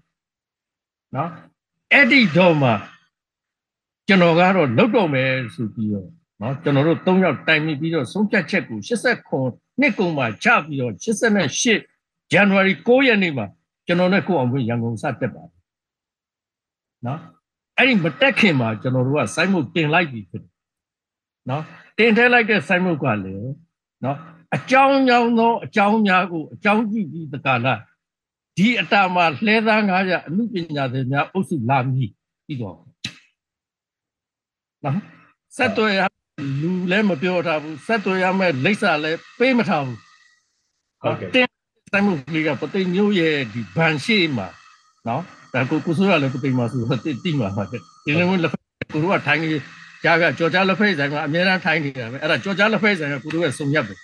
[1.17, 1.31] နော်
[1.93, 2.71] အဲ့ဒီတော့မှ
[4.07, 6.09] ကျွန်တော်ကတော့လုတ်တော့မယ်ဆိုပြီးတော့
[6.41, 10.93] နော်ကျွန်တော်တို့၃ယောက်တိုင်မိပြီးတော့ဆုံးဖြတ်ချက်ကို89နှစ်ကုန်မှာချပြီးတော့
[11.63, 13.47] 88 January 9ရက်နေ့မှာ
[13.87, 15.53] ကျွန်တော်နဲ့ကိုအောင်ဝင်းရန်ကုန်စတက်ပါတယ်
[17.07, 17.21] နော်
[17.79, 20.53] အဲ့ဒီမတက်ခင်မှာကျွန်တော်တို့ကစိုင်းမှုတင်လိုက်ပြီဖြစ်တယ်
[21.51, 21.63] နော်
[21.99, 23.53] တင်ထဲလိုက်တဲ့စိုင်းမှုကလည်း
[24.05, 24.19] နော်
[24.55, 27.81] အကြောင်းကြောင်းသောအကြောင်းများကိုအကြောင်းကြည့်ပြီးတကလား
[28.57, 32.11] ဒီအတားမှာလှဲသား900အမှုပညာတွေများအုပ်စုလာမည်
[32.47, 32.77] ပြီးတော့
[34.85, 34.97] နော်
[35.57, 36.03] ဆက်သွယ်ရ
[36.61, 39.99] လူလည်းမပြောထားဘူးဆက်သွယ်ရမဲ့လိပ်စာလည်းပေးမထားဘူး
[41.03, 41.47] ဟုတ်ကဲ့တင်
[41.93, 42.15] စိုင်းမှု
[42.47, 44.49] ကပသိမ်မျိုးရဲ့ဒီဗန်ရှိမှာ
[45.09, 45.23] နော်
[45.55, 48.63] ဒါကိုကိုဆိုရလည်းပသိမ်မှာဆိုတော့တိတိမှာပါဒီလိုမျိုးလက်ဖက်
[48.93, 49.63] ကိုတို့ကထိုင်းကြီး
[50.05, 53.95] ကြားကကြော်ကြားလက်ဖက်ဆိုင်ကအများအားထိုင်းနေတာပဲအဲ့ဒါကြော်ကြားလက်ဖက်ဆိုင်ကကိုတို့ရဲ့စုံရက်ပဲ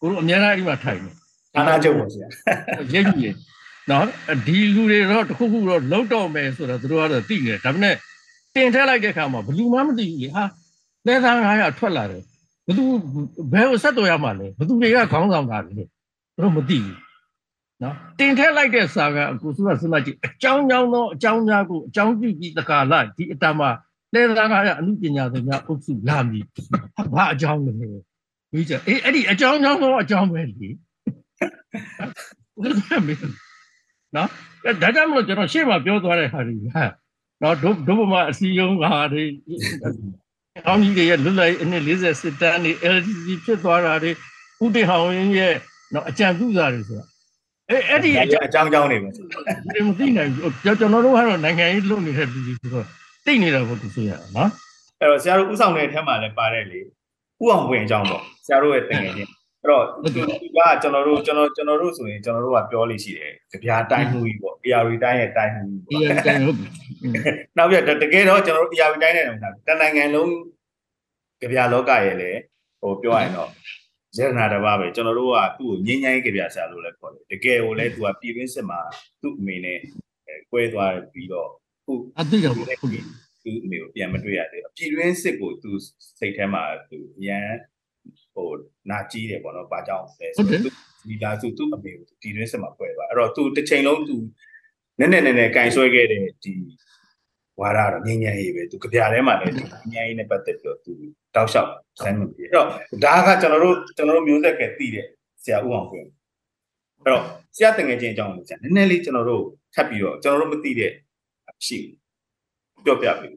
[0.00, 1.10] ကိုတို့အများအားဒီမှာထိုင်းနေ
[1.54, 2.28] ဌာနချုပ်ပါဆရာ
[2.94, 3.28] ရိပ်ကြီးရ
[3.90, 4.04] နော်
[4.46, 7.94] ဒီလူတွေတော့တခုခုတော့လုံးတော့မယ်ဆိုတော့သူတို့ကတော့သိနေတယ်ဒါပေမဲ့
[8.54, 10.44] တင်ထည့်လိုက်တဲ့အခါမှာဘယ်သူမှမသိဘူးလေဟာ
[11.06, 12.22] လဲသား900ထွက်လာတယ်
[12.66, 12.84] ဘယ်သူ
[13.52, 15.82] ဘယ်ကိုဆက်တော်ရမှာလဲဘယ်သူတွေကခေါင်းဆောင်တာလဲသူ
[16.42, 16.96] တို့မသိဘူး
[17.82, 23.60] နော်တင်ထည့်လိုက်တဲ့စာကအကူစုကစဉ်းစားကြည့်အကြောင်းကြောင်းသောအကြောင်းများကိုအကြောင်းပြုပြီးတကာလဒီအတမ
[24.14, 26.44] လဲသား900အမှုပညာတွေများအုပ်စုလာမည်
[27.14, 27.72] ဘာအကြောင်းလဲ
[28.50, 30.70] ပြီးကြအေးအဲ့ဒီအကြောင်းကြောင်းသောအကြောင်းပဲလေဘယ်
[32.62, 32.70] လို
[33.08, 33.14] လဲ
[34.16, 34.28] နော်
[34.82, 36.84] ဒါကြောင့်မလို့ကျွန်တော်ရှေ့မှာပြောသွားတဲ့ဟာတွေဟာ
[37.42, 39.24] နော်ဒုဒုဗမာအစည်းအရုံးဟာတွေ
[40.66, 44.10] အောင်းကြီးတွေရဲ့လွတ်လပ်ရေးအနှစ်40စစ်တမ်းတွေ LDC ဖြစ်သွားတာတွေ
[44.64, 45.54] ဥတေဟောင်းရင်ရဲ့
[45.94, 47.04] နော်အကြံပြုစာတွေဆိုတာ
[47.70, 49.24] အဲအဲ့ဒီအကြံအကြောင်းကြောင်းနေပါဆရာ
[49.74, 52.86] တွေမသိနိုင်ဘူးကျွန်ကျွန်တော်တို့ကတော့နိုင်ငံရေးလုပ်နေတဲ့လူတွေဆိုတော့
[53.26, 54.50] သိနေတာပေါ့သူဆိုရနော်
[55.00, 56.80] အဲ့တော့ဆရာတို့ဥဆောင်တဲ့အထက်မှာလည်းပါတယ်လေ
[57.42, 59.30] ဥအောင်ဝင်အကြောင်းပေါ့ဆရာတို့ရဲ့တကယ်ချင်း
[59.62, 60.10] အဲ့တော့ဒီ
[60.56, 66.66] ကကျွန်တော်တို့ကျွန်တော်ကျွန်တော်တို့ဆိုရင်ကျွန်တော်တို့ကပြောလို့ရှိတယ်ကြပြားတိုင်းမှုကြီးပေါ့ AR တိုင်းရဲ့တိုင်းမှုကြီးဒီပေါ့အတိုင်းဟုတ်ပြီ
[67.56, 70.32] နောက်ပြတကယ်တော့ကျွန်တော်တို့ AR တိုင်းနဲ့တော့တနိုင်ငံလုံး
[71.40, 72.30] ကြပြားလောကရဲ့လေ
[72.80, 73.50] ဟိုပြောရရင်တော့
[74.16, 78.80] ဇေရနာတစ်ပါးပဲကျွန်တော်တို့ကသူ့ကိုငင်းငိုင်းကြပြားဆရာလို့လည်းခေါ်တယ်တကယ်ကိုလည်းသူကပြည်တွင်းစစ်မှာ
[79.22, 79.78] သူ့အမေနဲ့
[80.50, 81.48] ကွဲသွားပြီးတော့
[81.84, 83.00] ခုအသိတော့ဟုတ်ပြီ
[83.42, 85.70] သူ့အမေကိုပြန်မတွေ့ရသေးဘူးပြည်တွင်းစစ်ကိုသူ
[86.18, 87.48] စိတ်ထဲမှာသူရန်
[88.34, 88.50] ဟို
[88.90, 90.70] နာကြီးတယ်ပေါ့နော်ဘာကြောင့်လဲဆိုတော့သူ
[91.08, 94.16] ဒီလာသူသူ့အမေကိုပြည်တွင်းစစ်မှာပွဲသွားအဲ့တော့သူတစ်ချိန်လုံးသူ
[94.98, 96.54] နည်းနည်းနည်းနည်းကင်ဆွဲခဲ့တဲ့ဒီ
[97.60, 100.92] ဝါရတော့ငင်းငယ်ရေးပဲသူကြပြထဲမှာလည်းဒီငင်းငယ်ရေးနဲ့ပတ်သက်ပြီးတော့သူ
[101.34, 101.70] တောက်လျှောက်
[102.02, 102.68] ဆန်းနေပြီအဲ့တော့
[103.04, 105.06] ဒါကကျွန်တော်တို့ကျွန်တော်တို့မျိုးဆက်ကတည်တဲ့
[105.42, 106.06] ဆရာဦးအောင်ခွင့်
[107.02, 107.24] အဲ့တော့
[107.56, 110.92] ဆရာတငယ်ချင်းအကြောင်းကိုဆရာနည်းနည်းလေးကျွန်တော်တို့ထပ်ပြီးတော့ကျွန်တော်တို့မသိတဲ့
[111.66, 111.78] ရှိ
[112.84, 113.28] ပြောပြပြီ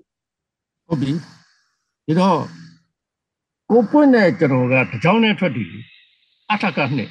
[0.88, 1.12] ဟုတ်ပြီ
[2.06, 2.39] ဒီတော့
[3.69, 5.69] ကိုပွင့်တဲ့ကျွန်တော်ကတကြောင်နဲ့ထွက်တည်
[6.51, 7.10] အထက်ကနှစ်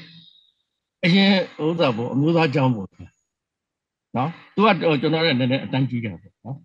[1.04, 2.88] အရင်ဥစ္စာပေါ့အမျိုးသားကြောင်းပေါ့
[4.16, 6.58] နော်သူကတော့ကျွန်တော်လည်းနည်းနည်းအတန်းကြီးတယ်ပေါ့နော်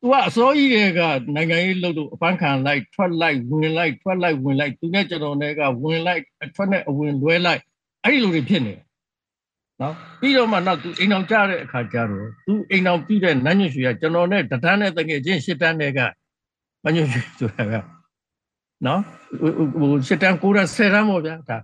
[0.00, 1.00] သူကအစိုးရက
[1.34, 7.60] နိုင်ငံရေးလုပ်လို့အပန်းခံလိုက်ထွက်လိုက်ဝင်လိုက်ထွက်လိုက်ဝင်လိုက်သူနဲ့ကျွန်တော်နဲ့ကဝင်လိုက်အထွက်နဲ့အဝင်လွဲလိုက်
[8.04, 8.84] အဲ့ဒီလိုတွေဖြစ်နေတယ်
[9.80, 16.00] နော်ပြီးတော့မှနောက်သူအိမ်အောင်ကြတဲ့အခါကျတော့သူအိမ်အောင်ပြီးတဲ့နန်းညွှန်ရွှေကကျွန်တော်နဲ့တန်းနဲ့တကယ်ချင်းရှစ်တန်းနဲ့က
[16.84, 17.74] နန်းညွှန်ရွှေဆိုတာက
[18.86, 19.00] နော်
[19.80, 21.58] ဟိုရှစ်တန်း9တန်း10တန်းပေါ့ဗျာဒါ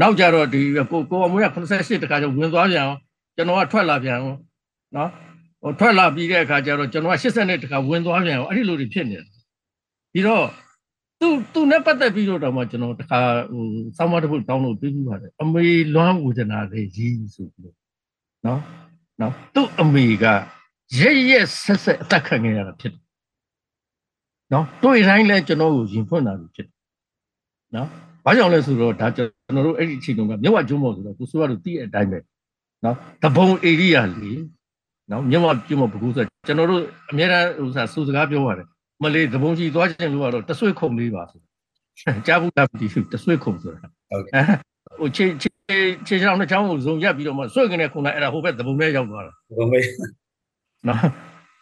[0.00, 2.98] နောက်ကြတော့ဒီကိုကိုအမွေးက88တခါကျဝင်သွားပြန်အောင်
[3.36, 4.38] ကျွန်တော်ကထွက်လာပြန်အောင်
[4.96, 5.10] နော်
[5.62, 9.26] ဟိုထွက်လာပြီးတဲ့အခါကျတော့ကျွန်တော်က80နှစ်တခါဝင်သွားပြန်အောင်အဲ့ဒီလိုတွေဖြစ်နေတယ်
[10.12, 10.44] ပြီးတော့
[11.20, 13.20] သူသူနဲ့ပတ်သက်ပြီးတော့တော့မှကျွန်တော်တခါ
[13.52, 13.64] ဟို
[13.96, 17.76] စောင်းမတစ်ခုတောင်းလို့ပြီးပြီးပါတယ်အမေလွမ်းဝေဒနာတွေကြီးဆိုပြီးတော့
[18.46, 18.60] နော်
[19.20, 20.24] နော်သူ့အမေက
[20.98, 23.02] ရဲရဲဆက်ဆက်အသက်ခံခဲ့ရတာဖြစ်တယ်
[24.52, 26.76] နော်တွေ့တိုင်းလဲကျွန်တော်ကိုရင်ဖွင့်တာဖြစ်တယ်
[27.76, 27.88] နော်
[28.24, 32.18] ဘာကြောင့်လဲဆိုတော့ဒါကျွန်တော်တို့အဲ့ဒီအချိန်တုန်းကမြဝကျွန်းမော်ဆိုတော့ကိုစိုးရတို့တည့်တဲ့အတိုင်းပဲ
[32.84, 34.32] နော်တဘုံဧရိယာလေ
[35.10, 38.68] နော်မြဝကျွန်းမော်ဘကူဆိုကျွန်တော်တို့အများအားဟိုစားစူစကားပြောရတယ်
[39.02, 41.40] မလေးတဘုံကြီးသွားခြင်းလို့ကတော့တဆွေခုံလေးပါဆို
[42.26, 44.44] ကြားဘူးလားမသိဘူးတဆွေခုံဆိုတာဟုတ်ကဲ့
[44.98, 45.50] ဟိုခြေခြေ
[46.06, 49.86] ခြေချောင်းနှစ်ချောင်းကိုဇုံရက်ပြီးတော့မှဆွေကနေခုနအဲ့ဒါဟိုဘက်တဘုံထဲရောက်သွားတာဘုံမေး
[50.88, 51.00] နော်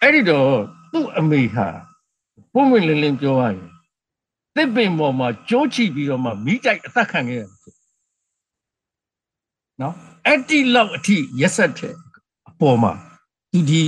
[0.03, 0.49] အဲ့ဒီတော့
[0.93, 1.67] သူ့အမေဟာ
[2.55, 3.59] ပုံမလင်းလင်းပြောရရင်
[4.55, 7.51] သစ်ပင်ပေါ်မှာကြိုးချပြီးတော့မှမိကြိုက်အသက်ခံခဲ့ရတယ်
[9.81, 9.95] နော်
[10.27, 11.95] အဲ့ဒီလောက်အထိရက်ဆက်တဲ့
[12.49, 12.93] အပေါ်မှာ
[13.53, 13.83] ဒီဒီ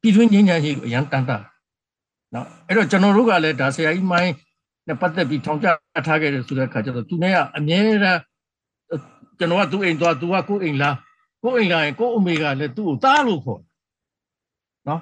[0.00, 1.36] ပြည်တွင်းငြိမ်းချမ်းရေးကိုအရန်တန်တာ
[2.34, 4.32] နော်အဲ့တော့ကျွန်တော်တို့ကလည်းဒါဆရာကြီးမိုင်း
[4.86, 5.68] နဲ့ပတ်သက်ပြီးထောင်ချ
[6.06, 8.20] ထားခဲ့တယ်ဆိုတဲ့အခါကျတော့သူနဲ့ကအမြဲတမ်း
[9.38, 10.90] ကျွန်တော်ကသူ့အိမ်သွားသူကကိုယ့်အိမ်လာ
[11.42, 13.60] ကိုယ့်အိမ်လာရင်ကိုယ့်အမေကလည်းသူ့ကိုသားလို့ခေါ်
[14.88, 15.00] နော်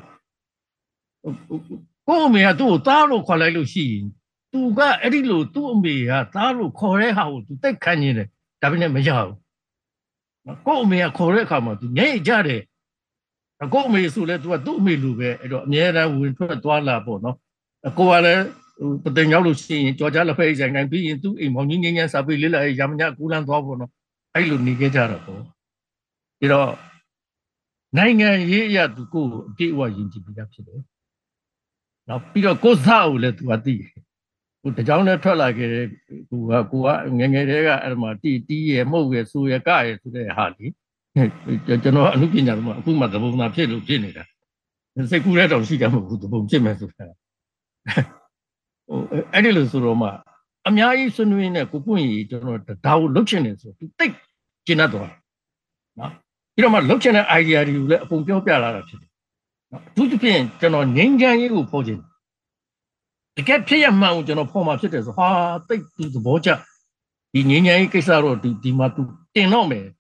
[2.09, 4.05] ကိုယ့်အမေကသူ့ကိုသားလို့ခေါ်လိုက်လို့ရှိရင်
[4.53, 8.29] သူကအဲ့ဒီလိုသူ့အမေကသားလို့ခေါ်တဲ့ဟာကိုသူတိတ်ခန့်နေတယ်
[8.61, 9.35] ဒါပေမဲ့မရဘူး
[10.47, 12.61] နော်ကိုယ့်အမေကခေါ်တဲ့အခါမှာသူငဲ့ကြတယ်
[13.73, 17.37] ကိုယ့်အမေဆိုလဲသူကသူ့အမေလိုပဲအဲ့တော့အများအားဝင်ထွက်သွားလာပေါ့နော်
[17.99, 18.43] ကိုကလည်း
[19.03, 23.91] ဟိုပတင်ရောက်လို့ရှိရင်ကြော်ကြလက်ဖက်အိမ်ဆိုင်တိုင်းပြီးရင်သူ့အိမ်မောင်ကြီးငင်းငင်းစာပေလေးလာရမညကူလန်းသွားပေါ့နော်
[24.35, 25.41] အဲ့လိုနေခဲ့ကြတော့ပေါ့
[26.41, 26.71] ဒီတော့
[27.97, 30.81] နိုင်ငံရေးအရာသူကိုအပြည့်အဝယဉ်ကြည်ပြီးသားဖြစ်တယ်
[32.09, 33.91] နောက်ပြီးတော့ကိုစားကိုလည်းသူကသိတယ်
[34.63, 35.87] ဟိုတကြောင်နဲ့ထွက်လာခဲ့တဲ့
[36.31, 36.89] ကိုကကိုက
[37.19, 40.67] ငငယ်တည်းကအဲ့မှာတီတီးရမှုတ်ရဆူရကရဆိုတဲ့ဟာလေ
[41.15, 44.25] ကျွန်တော်အမှုပညာတော့အခုမှသဘုံသာဖြစ်လို့ဖြစ်နေတာ
[45.11, 47.07] စိတ်ကူးတဲ့တောင်ရှိကြမှာဘူးသဘုံဖြစ်မယ်ဆိုတာ
[48.89, 49.01] ဟို
[49.33, 50.09] အဲ့ဒီလိုဆိုတော့မှ
[50.69, 54.13] အများကြီးဆွနွေးနဲ့ကိုပွင့်ရီကျွန်တော်ဒါကိုလုတ်ချင်တယ်ဆိုသူတိတ်
[54.67, 55.13] ကျင်တတ်သွား
[55.99, 56.11] နော်
[56.55, 59.11] ပြီးတော့မှလုတ်ချင်တဲ့ idea တွေကိုလည်းအပုံပြောပြလာတာဖြစ်တယ်
[59.73, 61.99] နော်အထူးသဖြင့်ကျွန်တော်ငင်းချမ်းရေးကိုဖော်ချင်
[63.37, 65.29] တကယ်ဖြစ်ရမှန်ကိုကျွန်တော်ဖော်မှာဖြစ်တယ်ဆိုဟာ
[65.69, 66.49] တိတ်သူသဘောကျ
[67.33, 69.03] ဒီငင်းချမ်းရေးကိစ္စတော့ဒီဒီမှာသူ
[69.35, 69.94] တင်တော့မယ်နော်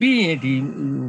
[0.00, 0.52] ပြီးရင်ဒီ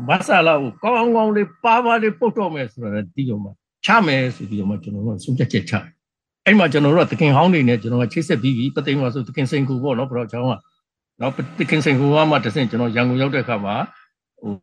[0.10, 3.50] မဆာလာကိုကောင်းကောင်းလေးပါပါလေးပုတ်တော့မယ်ဆိုတော့ဒီတော့မှ
[3.86, 5.84] ချမယ်ဆိုပြီးတော့မှကျွန်တော်တို့ဆုံးဖြတ်ချက်ချတယ်
[6.46, 10.54] အဲ့မှာကျွန်တော်တို့ကတခင်ဟောင်းနေနဲ့ကျွန်တော်ကချိတ်ဆက်ပြီးပြီပသိမ်မှာဆိုတခင်စိန်ကူပေါ့နော်ဘရောချောင်းက
[11.22, 13.76] နော်တခင်စိန်ကူကမှတဆင့်ကျွန်တော်ရန်ကုန်ရောက်တဲ့အခါမှာ
[14.42, 14.54] ဟို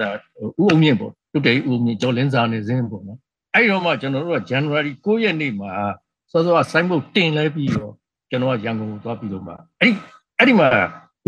[0.00, 0.08] ဒါ
[0.42, 3.18] ဥအုံမြင့်ပေါ့တုတ်တေဥအုံမြင့်ကျော်လင်းစာနေစင်းပေါ့နော်
[3.54, 5.72] အဲ့တော့မှကျွန်တော်တို့က January 9ရက်နေ့မှာ
[6.30, 7.92] စောစောကဆိုင်းဘုတ်တင်လဲပြီးတော့
[8.30, 9.92] ကျွန်တော်ကရန်ကုန်ကိုသွားပြီးတော့မှအဲ့ဒီ
[10.38, 10.68] အဲ့ဒီမှာ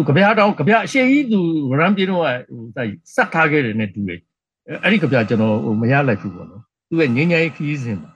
[0.00, 1.40] သူကြပြတောင်းကြပြအရှိကြီးသူ
[1.78, 4.20] ရမ်းပြေတော့ဟိုစက်ထားခဲ့တယ်နဲ့တူတယ်
[4.82, 8.10] အဲ့ဒီကြပြကျွန်တော်ဟိုမရလိုက်ဘူးပေါ့နော်သူကငင်းငယ်ခီးစဉ်မှာ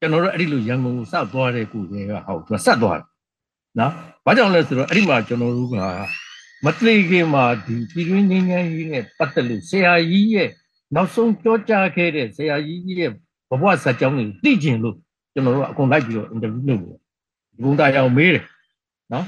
[0.00, 3.06] ကျွန်တော်တို့အဲ့ဒီလိုရန်ကုန်ကိုစသွားတဲ့ကိုတွေကဟောသူကဆက်သွားတယ်
[3.78, 3.92] နော်
[4.24, 5.74] ဘာကြောင့်လဲဆိုတော့အဲ့ဒီမှာကျွန်တော်တို့က
[6.64, 10.48] မသိခင်မှာဒီပြည်တွင်းငင်းငယ်ကြီးနဲ့ပတ်သက်လို့ဆရာကြီးရဲ့
[10.94, 13.10] နောက်ဆုံးကြောကြားခဲ့တဲ့ဆရာကြီးရဲ့
[13.50, 14.96] ဘဝဇာတ်ကြောင်းကိုသိကျင်လို့
[15.32, 16.98] ကျွန်တော်တို့ကအကုန်လိုက်ပြီးတော့အင်တာဗျူးလုပ်လို့
[17.54, 18.44] ဒီကုန်းသားရောက်မေးတယ်
[19.12, 19.24] နော်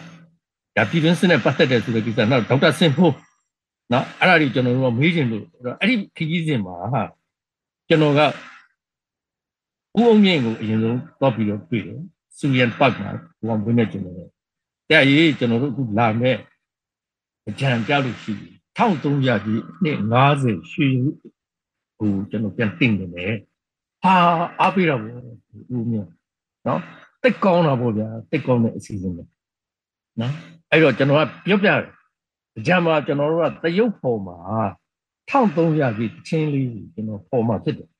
[0.78, 3.14] ဒါပြည်တွင်းစစ်နဲ့ပတ်သက်တဲ့ဆိုတဲ့ကိစ္စနောက်ဒေါက်တာစင်ဖိုး
[3.92, 5.44] နော်အဲ့ဒါကြီးကျွန်တော်တို့ကမေးကျင်လို့
[5.80, 7.02] အဲ့ဒီခကြီးစဉ်မှာဟာ
[7.88, 8.28] ကျွန်တော်ကဦး
[9.96, 12.00] အောင်မြင့်ကိုအရင်ဆုံးတော့ပြီးတော့တွေ့တယ်
[12.38, 13.10] စူရန်ပတ်မှာ
[13.46, 14.30] ဘုံဝင်နေကျွန်တော်တို့
[14.90, 16.36] တဲ့ရေးကျွန်တော်တို့အခုလာမဲ့
[17.48, 19.98] အကြံပြလို့ရှိတယ်1300ကြီးနှစ်
[20.34, 20.88] 90ရွှေ
[21.98, 23.34] ဟိုကျွန်တော်ပြန်တင်နေတယ်
[24.02, 24.14] ဟာ
[24.60, 26.08] အားပေးတော့ဦးမြင့်
[26.66, 26.80] နော်
[27.22, 29.22] တိတ်ကောင်းတာပေါ့ဗျာတိတ်ကောင်းတဲ့အစီအစဉ်ပဲ
[30.20, 30.34] နော်
[30.70, 31.80] အဲ့တော့ကျွန်တော်ကပြောပြတယ်
[32.58, 34.38] အကြံမှာကျွန်တော်တို့ကတရုတ်ဖော်မှာ
[35.30, 37.90] 1300ကြီးချင်းလေးကျွန်တော်ဖော်မှာဖြစ်တယ်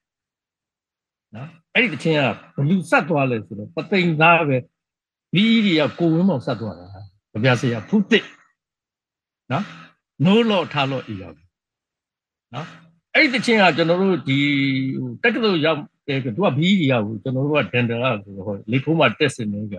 [1.34, 2.20] နော်အဲ့ဒီတခြင်းက
[2.56, 4.56] ဘလူဆက်သွားလဲဆိုတော့ပသိမ်သားပဲ
[5.32, 6.86] ပြီးကြီးကကိုဝင်းမောင်ဆက်သွားတာ
[7.32, 8.24] ကြပြဆရာဖုတစ်
[9.52, 9.64] နော်
[10.24, 11.28] နိုးလော့ထားလော့အရာ
[12.54, 12.66] နော်
[13.14, 14.38] အဲ့ဒီတခြင်းကကျွန်တော်တို့ဒီ
[15.22, 19.76] တက္ကသိုလ်ရောက်တယ်သူကဘီအီဒီယာကိုကျွန်တော်တို့ကဒန်ဒလာဆိုတော့လေဖိုးမှာတက်စင်နေက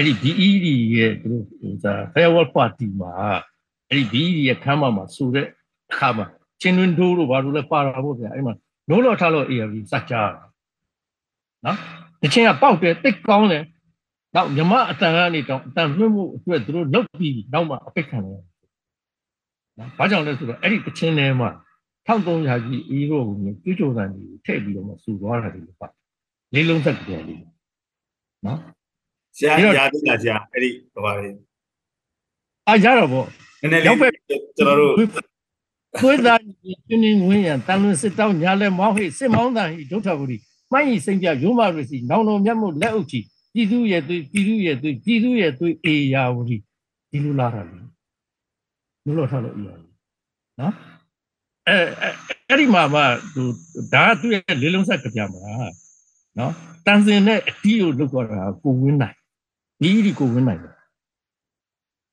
[0.00, 3.12] အဲ့ဒီ BED ရဲ့သူတို့ဟိုစာ farewell party မှာ
[3.90, 5.46] အဲ့ဒီ BED ရဲ့ခမ်းမမှာဆိုတဲ့
[5.90, 6.26] အခါမှာ
[6.60, 8.54] ချင်းတွင်ဒိုးတို့ဘာလို့လဲပါတာပေါ့ဗျာအဲ့မှာ
[8.88, 10.22] နိုးလော့ထားလော့ ARV စကြတာ
[11.64, 11.76] နော်
[12.22, 13.64] တချင်းကပေါက်တယ်တိတ်ကောင်းတယ်
[14.34, 18.40] နောက်မြမအတန်ကနေတော့အတန်လွှင့်မှုအတွက်သူတို့လောက်ပြီးနောက်မှအပိတ်ခံတယ်
[19.78, 21.50] နော်ဘာကြောင့်လဲဆိုတော့အဲ့ဒီတချင်းထဲမှာ
[22.06, 25.88] 1300ကြီးအေးတော့ကိုကြွကြိုတန်ကြီးထည့်ပြီးတော့မှစူသွားတာဒီလိုပါ
[26.54, 27.40] လေးလုံးသက်ကြတယ်လေး
[28.46, 28.58] နော်
[29.36, 31.28] ဆရာရာသိလားဆရာအဲ့ဒီဟိုပါလေ
[32.68, 33.24] အာရတော့ဗော
[33.60, 33.96] နည်းနည်းလေး
[34.58, 40.36] ကျွန်တော်တို့သွေးသားပြင်းပြင်းဝင်းရန်တန်လွင်စစ်တောင်းညာလဲမောင်းဟိစစ်မောင်းတန်ဟိဒုထဝရီ
[40.72, 43.20] မှိုင်းဤစိမ့်ပြရုံးမရစီနောင်တော်မြတ်မို့လက်အုပ်ချီ
[43.54, 46.56] ပြည်သူရဲ့သွေးပြည်သူရဲ့သွေးပြည်သူရဲ့သွေးအေယာဝရီ
[47.10, 47.78] ဒီလိုလာတာလေ
[49.06, 49.88] လို့လို့ထားလို့အေယာဝရီ
[50.60, 50.74] နော်
[51.68, 51.76] အဲ
[52.48, 53.00] အဲ့ဒီမှာမှ
[53.34, 53.42] သူ
[53.92, 55.40] ဒါကသူ့ရဲ့လေးလုံးဆက်ကြပြမှာ
[56.38, 56.52] နော်
[56.86, 59.16] တန်စင်နဲ့အတီးကိုလုတ်သွားတာကိုဝင်းနိုင်
[59.80, 60.74] ဒီဒီကိုဝင်းနိုင်တယ်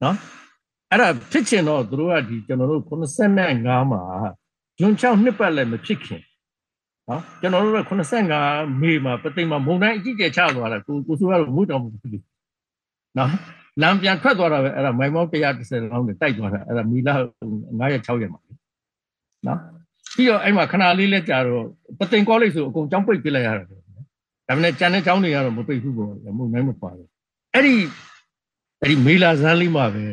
[0.03, 0.15] နော်
[0.91, 4.01] အဲ့ဒါဖြစ်ချင်တော့သူတို့ကဒီကျွန်တော်တို့85မှာ
[4.77, 6.21] ဂျွန်6နှစ်ပတ်လည်းမဖြစ်ခင်
[7.09, 7.79] နော်ကျွန်တော်တို့က
[8.29, 12.23] 85မေမှာပသိမ်မှာမုံတိုင်းအကြီးကျယ်ချသွားတာကိုကိုဆိုကတော့မွေးတော်မူဘူး
[13.17, 13.29] နော်
[13.81, 17.13] လမ်းပြန်ထွက်သွားတာပဲအဲ့ဒါမိုင်မောင်း130လောင်းနဲ့တိုက်သွားတာအဲ့ဒါမီလာ
[17.79, 18.41] 9ရက်6ရက်မှာ
[19.47, 19.59] နော်
[20.15, 21.65] ပြီးတော့အဲ့မှာခဏလေးလဲကြာတော့
[21.99, 23.75] ပသိမ်ကောလိပ်ဆိုအကုန်ကျောင်းပိတ်ပြလိုက်ရတာဒါ
[24.47, 27.16] ပေမဲ့ကျန်တဲ့ကျောင်းတွေကတော့မပိတ်ဘူးပေါ့မုံတိုင်းမပါဘူး
[27.53, 27.75] အဲ့ဒီ
[28.81, 30.03] အဲ့ဒီမေလာဇန်းလေးမှာပဲ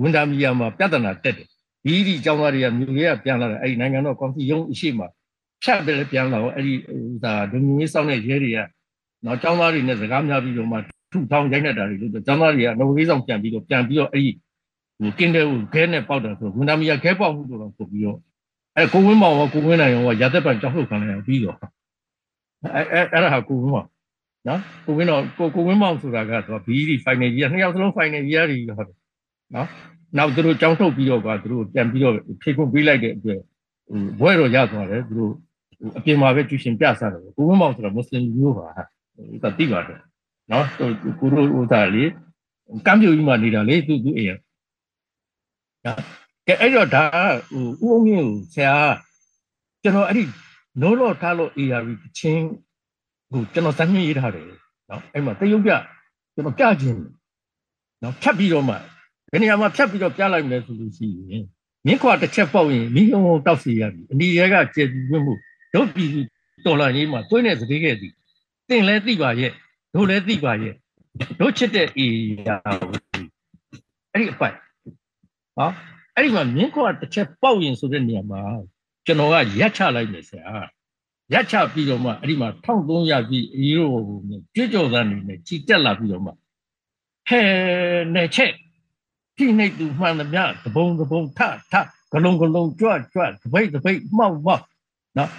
[0.00, 1.48] ဝန်တာမီယာမှာပြဿနာတက်တယ်
[1.84, 5.08] ဒီဒီကျောင်းသားတွေကမြို့ရဲကပြန်လာတယ်အဲ့ဒီနိုင်ငံတော်ကောင်စီရုံးအရှိမှာ
[5.62, 8.58] ဖြတ်တယ်ပြန်လာတော့အဲ့ဒီဟိုဒါဒုံမျိုးစောင်းတဲ့ရဲတွေက
[9.24, 10.76] နော်ကျောင်းသားတွေနဲ့စကားများပြီးတော့မှ
[11.12, 14.30] ထုထောင်းရိုက်နေတာတွေလို့ကျောင်းသားတွေကလုံလေးဆောင်ပြန်ပြီးတော့ပြန်ပြီးတော့အဲ့ဒီ
[15.00, 18.18] ဟိုကင်းတဲ့ဟိုခဲနဲ့ပေါက်တယ်ဆိုဝန်တာမီယာခဲပေါက်မှုလို့တော့ဆိုပြီးတော့
[18.76, 21.56] အဲ့ကိုဝင်းမောင်ကကိုဝင်းနိုင်ရောကရာသက်ပံကြောက်ထုတ်ခံလိုက်ပြီးတော့
[22.74, 23.88] အဲ့အဲ့အဲ့ဒါဟာကိုဝင်းမောင်
[24.48, 28.98] နော်ကိုဝင်းတော့ကိုကိုဝင်းမောင်ဆိုတာကသူကဘီဒီဖိုင်နယ်ကြီးကနှစ်ယောက်စလုံးဖိုင်နယ်ကြီးရတယ်ဟုတ်တယ်
[29.54, 29.68] နော်
[30.16, 33.40] နောက်သူတို့ကြောင်းထုတ်ပြီးတော့ကသူတို့ပြန်ပြီးတော့ဖြေခွင့်ပေးလိုက်တဲ့အတွက်
[33.88, 35.32] ဟိုဘွဲတော်ရသွားတယ်သူတို့
[35.98, 38.82] အပြင်မှာပဲကျူရှင်ပြဆတယ်ကိုဝင်းမောင်ဆိုတာမွတ်စလင်မျိုးပါဟာ
[39.42, 40.00] ဒါသိပါတယ်
[40.52, 40.66] နော်
[41.20, 42.04] ကိုတို့ဟိုဒါလေ
[42.86, 44.30] ကမ်းပြူကြီးမှာနေတာလေသူသူအေးရ
[46.46, 47.04] ကဲအဲ့တော့ဒါ
[47.80, 48.76] ဟိုဥအောင်မြင့်ကိုဆရာ
[49.82, 50.24] ကျွန်တော်အဲ့ဒီ
[50.80, 52.46] နိုးတော့ထားလို့ ARV ချင်း
[53.32, 54.44] ဟိုကျွန်တော်စမ်းမြင်ရေးထားတယ်
[54.90, 55.72] နော်အဲ့မှာတရုတ်ပြ
[56.34, 56.98] ကျွန်တော်ပြခြင်း
[58.02, 58.74] နော်ဖြတ်ပြီးတော့မှ
[59.30, 61.44] ဘယ်နေရာမှာဖြတ်ပြီးတော့ပြလိုက်မလဲဆိုလို့ရှိရင်
[61.86, 65.34] မြင်းခွာတစ်ချက်ပေါက်ရင်မိယုံုံတောက်စီရပြီအနီရဲကကျေပြီးဝင်းမှု
[65.74, 66.10] တို့ပြည်
[66.64, 68.12] တော်လာရေးမှာတွင်းနေသတိခဲ့သည်
[68.68, 69.52] တင်လဲသိပါရဲ့
[69.94, 70.74] တို့လည်းသိပါရဲ့
[71.40, 72.06] တို့ချစ်တဲ့အေ
[72.46, 72.56] ရာ
[74.12, 74.56] အဲ့ဒီအပိုက်
[75.56, 75.70] ဟော
[76.14, 78.42] အဲ့ဒီမှာမြင်းခွာတစ်ချက်ပေါက်ရင်ဆိုတဲ့နေရာမှာ
[79.06, 80.52] ကျွန်တော်ကရက်ချလိုက်မယ်ဆရာ
[81.32, 83.90] ရက်ချပြီးတော့မှအဲ့ဒီမှာ1300ပြီအီရို
[84.54, 87.40] ကြွကြော်သားနေနဲ့ကြီးတက်လာပြီးတော့မှဟဲ
[88.14, 88.52] နဲ့ချက်
[89.36, 91.40] ဖိနှိပ်သူမှန်သမျှသဘုံသဘုံထ
[91.72, 91.74] ထ
[92.12, 94.64] ဂလုံးဂလုံးကြွကြွတပိတ်တပိတ်မောက်မောက်
[95.18, 95.30] နော်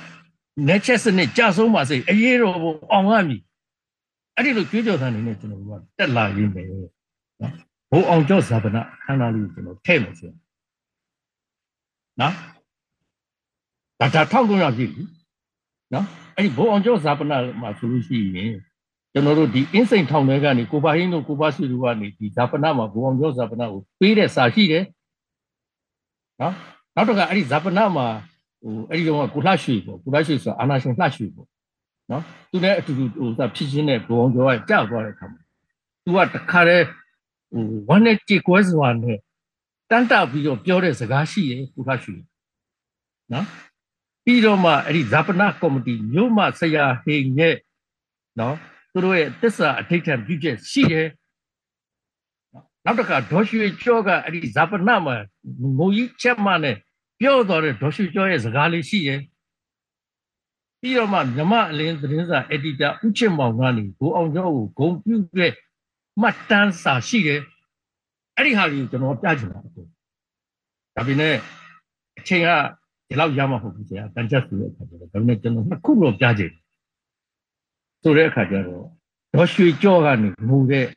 [0.68, 3.42] နဲ့ချက်စနစ်ကြဆုံးပါစေအရေးတော်ဘုံအောင်ရမည်
[4.36, 7.54] အဲ့ဒီလိုကြွကြော်သားနေနဲ့ကျွန်တော်ကတက်လာရင်းပဲနော်
[7.92, 10.32] ဘုံအောင်ကျော်ဇာပနာခန္ဓာလေးကျွန်တော်ထည့်မယ်ဆို
[12.22, 12.34] နော်
[14.00, 15.04] ဒါဒါ1300ပြည့်ပြီ
[15.94, 16.06] နော်
[16.38, 18.54] အဲ့ဒီဘုံအောင်ကျော်ဇာပနာမှာဆိုလို့ရှိရင်
[19.14, 24.84] ကျွန်တော်တို့ဒီအင်းစိန်ထောင်ထဲကနေကိုပါဟင်းတို့ကိုပါစီတို့ကနေဒီဇာပနာမှာဘုံအောင်ကျော်ဇာပနာကိုပေးတဲ့စာရှိတယ်
[26.42, 26.54] နော်
[26.96, 28.08] နောက်တော့ကအဲ့ဒီဇာပနာမှာ
[28.64, 31.48] ဟိုအဲ့ဒီတော့ကိုလှရွှေပေါ့ကိုလှရွှေဆိုတာအာနာရှင်လှရွှေပေါ့
[32.12, 35.42] နော်သူလည်းအတူတူဟိုသာဖြစ်ချင်းတဲ့ဘုံအောင်ကျော်ကကြောက်သွားတဲ့အခါမှာ
[36.04, 36.86] သူကတခါတည်း
[37.54, 39.18] ဟိုဝမ်းနဲ့ကြေကွဲစွာနဲ့
[39.90, 42.16] တန်းတပြီးတော့ပြောတဲ့စကားရှိတယ်ကိုလှရွှေ
[43.34, 43.46] နော်
[44.26, 47.56] ပြီးတော့မှအဲ့ဒီဇာပနာကော်မတီမြို့မဆရာဟိန်ရဲ့
[48.40, 48.56] နော်
[48.92, 51.08] သူတို့ရဲ့တစ္ဆာအဋိဋ္ဌံပြုချက်ရှိတယ်
[52.86, 55.16] နောက်တစ်ခါဒေါ်ရွှေကျော်ကအဲ့ဒီဇာပနာမှာ
[55.78, 56.76] ငိုကြီးချက်မနဲ့
[57.20, 59.22] ပြောတော်တဲ့ဒေါ်ရွှေကျော်ရဲ့စကားလေးရှိတယ်
[60.82, 65.52] ပြီးတော့မှမြမအလင်းသတင်းစာအက်ဒီတာဦးချစ်မောင်ကနေဘိုးအောင်ကျော်ကိုဂုံပြုတဲ့
[66.22, 67.42] မှတ်တမ်းစာရှိတယ်
[68.38, 69.82] အဲ့ဒီဟာကြီးကျွန်တော်ပြချင်တာအခု
[70.96, 71.36] ဒါပေမဲ့
[72.20, 72.50] အချိန်က
[73.14, 76.52] ဒီလောက်ရမှာမဟုတ်ဘူးဆရာတန်ချက်ဆိုတဲ့အခါကျတော့ဒါပေမဲ့ကျွန်တော်နှစ်ခုတော့ပြချင်
[78.04, 78.84] ဆိုတဲ့အခါကျတော့
[79.34, 80.88] ဒေါ်ရွှေကြောကနေငူတဲ့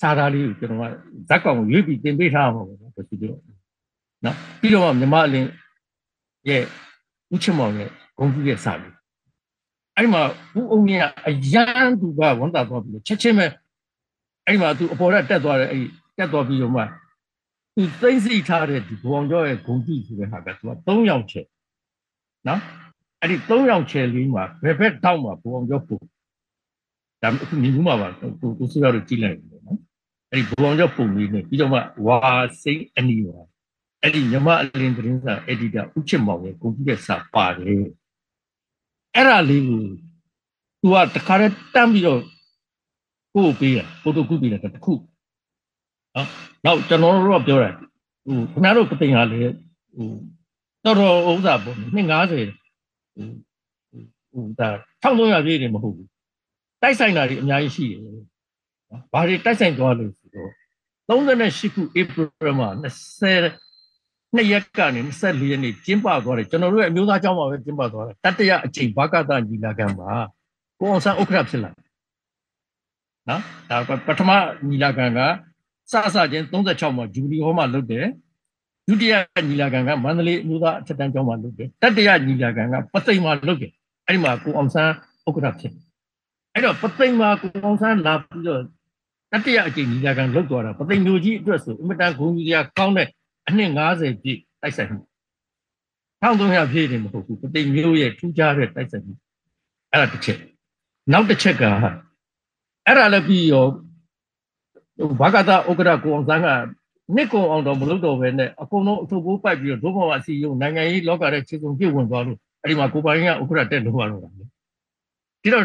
[0.00, 0.84] စာသားလေးကိုကျွန်တော်က
[1.28, 3.34] ဇက်ကောင်ကိုရွေးပြီးတင်ပေးထားမှာပေါ့ဒေါ်ရွှေကြော
[4.24, 5.48] နော်ပြီးတော့မြမအလင်း
[6.48, 6.62] ရဲ့
[7.32, 8.94] ဦးချမောင်ရဲ့ဂုံပြည့်ရဲ့စာလေး
[9.96, 10.22] အဲ့မှာ
[10.56, 13.46] ဦးအောင်ကြီးကအရန်သူကဝန်တာသွားပြီးချက်ချင်းပဲ
[14.46, 15.84] အဲ့မှာသူအပေါ်တက်သွားတယ်အဲ့
[16.18, 16.82] တက်သွားပြီးတော့မှ
[17.78, 21.46] သူသိသိထားတဲ့ဒီဘုံကျော်ရဲ့ဂုံပြည့်ဆိုတဲ့ဟာကသူက၃ယောက်ချက်
[22.48, 22.60] နော်
[23.20, 25.98] အဲ့ဒီ၃ယောက်ချဲလေးမှာဘယ်ဘက်တောက်မှာဘုံကျော်ပုံ
[27.22, 29.78] ဒါအခုမြင်မှုမှာပါကိုကိုစုရတော့ကြည့်လိုက်တယ်နော်
[30.32, 32.18] အဲ့ဒီဘုံကျော်ပုံလေးနဲ့ပြီးတော့မှဝါ
[32.62, 33.38] စိမ့်အနီပါ
[34.02, 37.84] အဲ့ဒီမြမအလင်းသတင်းစာအက်ဒီတာဦးချစ်မောင်ရဲ့ကွန်ပျူတာစာပါတယ်
[39.14, 39.80] အဲ့ဒါလေးကို
[40.80, 42.20] သူကတခါတည်းတန်းပြီးတော့
[43.34, 44.92] ကို့ပေးရဖိုတိုကူပေးတယ်တခု
[46.16, 46.28] နော်
[46.64, 47.70] နောက်ကျွန်တော်တို့ကပြောတာ
[48.26, 50.08] ဟိုခင်ဗျားတို့ပသိင်ဟာလေဟို
[50.84, 52.04] တော်တော်ဥစ္စာပေါ့250ဟို
[54.60, 54.68] ဒါ
[55.02, 56.08] 1300ပြည့်နေမဟုတ်ဘူး
[56.82, 58.24] တိုက်ဆိုင်တာတွေအများကြီးရှိတယ်နော်
[59.12, 60.50] ဘာတွေတိုက်ဆိုင်သွားလို့ဆိုတော့
[61.08, 70.10] 38ခု April မှာ20နှစ်ရက်ကနေ24ရက်နေ့ကျင်းပသွားတယ်ကျွန်တော်တို့ရဲ့အမျိုးသားကျောင်းမှာပဲကျင်းပသွားတယ်တတရအချိန်ဘာကတာညီလာခံမှာ
[70.78, 71.70] ကိုအောင်ဆန်းဥက္ကဋ္ဌဖြစ်လာ
[73.28, 74.30] နော်ဒါပထမ
[74.68, 75.20] ညီလာခံက
[75.92, 78.06] စစချင်း36မှာဂျူဘီဟောမှာလုပ်တယ်
[78.88, 79.14] ဒုတိယ
[79.48, 83.72] ညီလာခံကမန္တလေးအမျိုးသားအထက်တန်းကျောင်းမှာလုပ်တယ်တတိယညီလာခံကပသိမ်မှာလုပ်တယ်
[84.06, 84.92] အဲ့ဒီမှာကိုအောင်ဆန်း
[85.26, 85.72] ဥက္ကဋ္ဌဖြစ်
[86.54, 88.62] အဲ့တော့ပသိမ်မှာကိုအောင်ဆန်းလာပြီးတော့
[89.32, 93.08] တတိယအကြိမ်ညီလာခံလုပ်သွားတာပသိမ်မျိုးကြီးအတွက်ဆိုအင်မတန်ဂုဏ်ယူစရာကောင်းတဲ့
[93.48, 95.00] အနှစ်90ပြည့်တိုက်ဆိုင်မှု
[96.22, 99.14] 1300ပြည့်တယ်မဟုတ်ဘူးပသိမ်မျိုးရဲ့ထူးခြားတဲ့တိုက်ဆိုင်မှု
[99.92, 100.38] အဲ့ဒါတစ်ချက်
[101.12, 101.64] နောက်တစ်ချက်က
[102.86, 103.66] အဲ့ဒါလည်းပြီးရော
[105.20, 106.48] ဘာကတာဥက္ကဋ္ဌကိုအောင်ဆန်းက
[107.14, 114.44] နှစ်ကုံအောင်တော့မလုပ်တော့ဘဲနဲ့အကုန်လုံးအထုပ်ပိုးပိုက်ပြီးတော့ဒုဘောအစီယုံနိုင်ငံရေးလောကရဲ့ခြေစုံပြည့်ဝင်သွားလို့အဲ့ဒီမှာကိုပိုင်ကဥက္ကဋ္ဌတက်လို့ရတော့တာလေ
[115.42, 115.64] ဒီတော့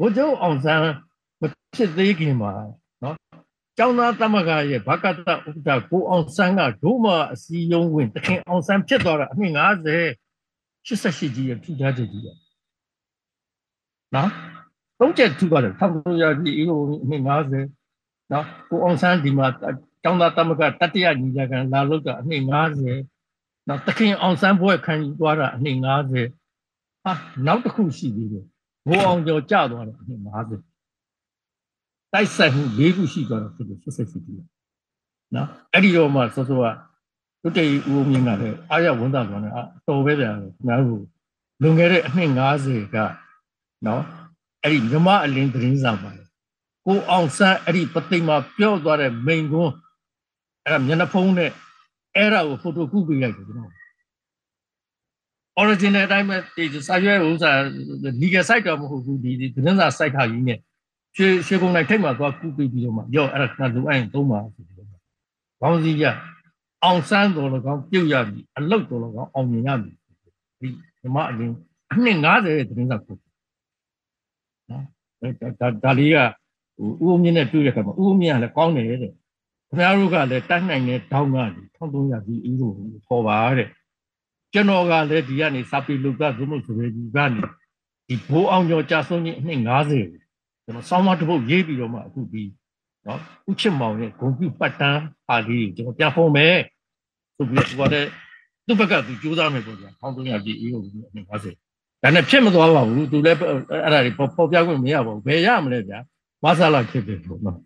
[0.00, 0.82] ဘုကျောင်းအောင်ဆန်း
[1.40, 1.42] မ
[1.74, 2.52] ဖြစ်သေးခင်မှာ
[3.02, 3.16] နော်
[3.78, 9.58] ကျောင်းသားသမဂ္ဂရဲ့ဘကတဥက္ကဋ္ဌကိုအောင်ဆန်းကဒုမအစီယုံဝင်တခင်အောင်ဆန်းဖြစ်သွားတာအနှစ်90
[10.86, 12.28] 88ကြီးရဲ့ထူးခြားချက်ကြီးရ
[14.14, 14.30] နော်
[14.98, 17.77] သုံးချက်ထူသွားတယ်ထောက်လို့ရပြီအေးလိုအနှစ်90
[18.32, 19.46] နော်ကိုအောင်ဆန်းဒီမှာ
[20.02, 22.42] ကျောင်းသားသမဂ္ဂတတိယညီလာခံလာလို့ကအနှစ်
[23.06, 25.84] 90နော်တခင်အောင်ဆန်းဘွဲခံယူသွားတာအနှစ်90
[27.04, 27.12] ဟာ
[27.46, 28.44] နောက်တစ်ခုရှိသေးတယ်
[28.88, 30.60] ဘိုးအောင်ကျော်ကြသွားတယ်အနှစ်90
[32.12, 34.46] တိုက်ဆိုင်မှု၄ခုရှိသွားတော့ဖြစ်လို့ဆက်ဆက်ရှိတယ်
[35.34, 36.66] နော်အဲ့ဒီတော့မှစောစောက
[37.42, 41.02] တုတေဦးမြင့်ကလည်းအားရဝန်တာသွားတယ်အတော်ပဲဗျာခင်ဗျားတို့
[41.62, 42.30] လွန်ခဲ့တဲ့အနှစ်
[42.62, 42.96] 90က
[43.86, 44.02] နော်
[44.62, 46.10] အဲ့ဒီမြမအလင်းသတင်းစာပါ
[46.88, 49.74] ကိုအောင်ဆန်းအဲ့ဒီပသိမ်မှာပြော့သွားတဲ့မိန်ကွန်း
[50.64, 51.50] အဲ့ဒါမျက်နှာဖုံးနဲ့
[52.16, 53.72] အဲ့ဒါကိုဖိုတိုကူးပေးလိုက်တယ်ကျွန်တော်
[55.60, 57.50] original အတိုင်းပဲဒီစာရွက်ဥစ္စာ
[58.20, 60.58] legal site တော့မဟုတ်ဘူးဒီသတင်းစာ site ခါကြီးနဲ့
[61.16, 64.88] ရွှေရွှေကုန်းတိုင်းထိတ်မှာသွားကူးပေးပြီးတော့မှရော့အဲ့ဒါကလူအိုင်သုံးပါဆိုပြီးတော့
[65.60, 66.04] ဘောင်းစည်းရ
[66.84, 69.90] အောင်ဆန်းတော်လည်းကောင်းပြုတ်ရပြီအလုတ်တော်လည်းကောင်းအောင်မြင်ရပြီ
[70.60, 70.68] ဒီ
[71.02, 71.52] ဓမ္မအရင်
[71.92, 73.16] အနှစ်90ရဲ့သတင်းစာကို
[74.70, 74.84] နော်
[75.60, 76.16] ဒါဒါလေးက
[76.78, 79.12] ဟိုဥုံမြင့်နဲ့တွေ့ရခါမှာဥုံမြင့်ကလည်းကောင်းတယ်တဲ့ခင်
[79.78, 82.70] ဗျားတို့ကလည်းတတ်နိုင်တဲ့တောင်းကနေ1300ပြီးအီးကို
[83.06, 83.68] ခေါ်ပါတဲ့
[84.52, 87.40] ကျွန်တော်ကလည်းဒီကနေစာပေလူကသို့မဟုတ်ဆိုရယ်ဒီကနေ
[88.08, 89.60] ဒီဘိုးအောင်ကျော်ကြာဆုံးကြီးအနှစ်
[90.10, 92.44] 90ကျွန်တော်စောင်းမတစ်ပုတ်ရေးပြီးတော့မှအခုဒီ
[93.06, 93.20] နော်
[93.50, 96.56] ဥချစ်မောင်ရဲ့ဂုံပြပတ်တန်းပါလေးကျွန်တော်ပြဖုံးမယ်
[97.36, 98.08] ဆိုပြီးတော့လည်း
[98.66, 105.98] သူ့ဘက်ကသူကြိုးစားမယ်ပေါ့ဗျာ1300ပြီးအီးကိုအနှစ်90ဒါနဲ့ဖြစ်မသွားပါဘူးသူလည်းအဲ့ဒါတွေပေါ်ပြခွင့်မရပါဘူးဘယ်ရမလဲဗျာ
[106.42, 107.58] မဆလာဖြစ်တယ်ပေါ့နော်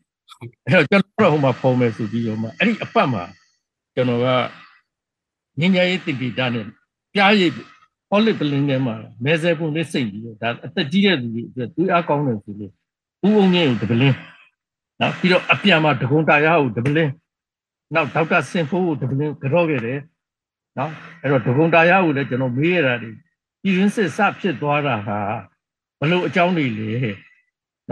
[0.67, 3.25] အဲ့တော့ကျွန်တော်ဟိုမှာဖုံးမယ်ဆိုပြီးတော့မှအဲ့ဒီအပတ်မှာ
[3.95, 4.27] ကျွန်တော်က
[5.61, 6.65] ညဉ့်ညရေးတိပိတာနဲ့
[7.15, 7.51] ပြားရည်
[8.11, 8.95] ဟောလစ်ပလင်းထဲမှာ
[9.25, 12.73] မဲဆဲပုံလေးစိတ်ပြီးတော့ဒါအသက်ကြီးတဲ့လူတွေအတွက်တွေးအားကောင်းတယ်ဆိုလို့
[13.27, 14.17] ဦးအောင်ကြီးကိုတပလင်း
[15.01, 17.13] နော်ပြီးတော့အပြန်မှာဒဂုံတာရကိုတပလင်း
[17.95, 19.99] နောက်ဒေါက်တာစင်ဖိုးကိုတပလင်းကြော့ခဲ့တယ်
[20.79, 20.91] နော်
[21.23, 23.11] အဲ့တော့ဒဂုံတာရကိုလည်းကျွန်တော်မေးရတာဒီ
[23.63, 25.19] ပြည်ရင်းစစ်စဖြစ်သွားတာဟာ
[26.01, 26.89] ဘလို့အကြောင်းတွေလဲ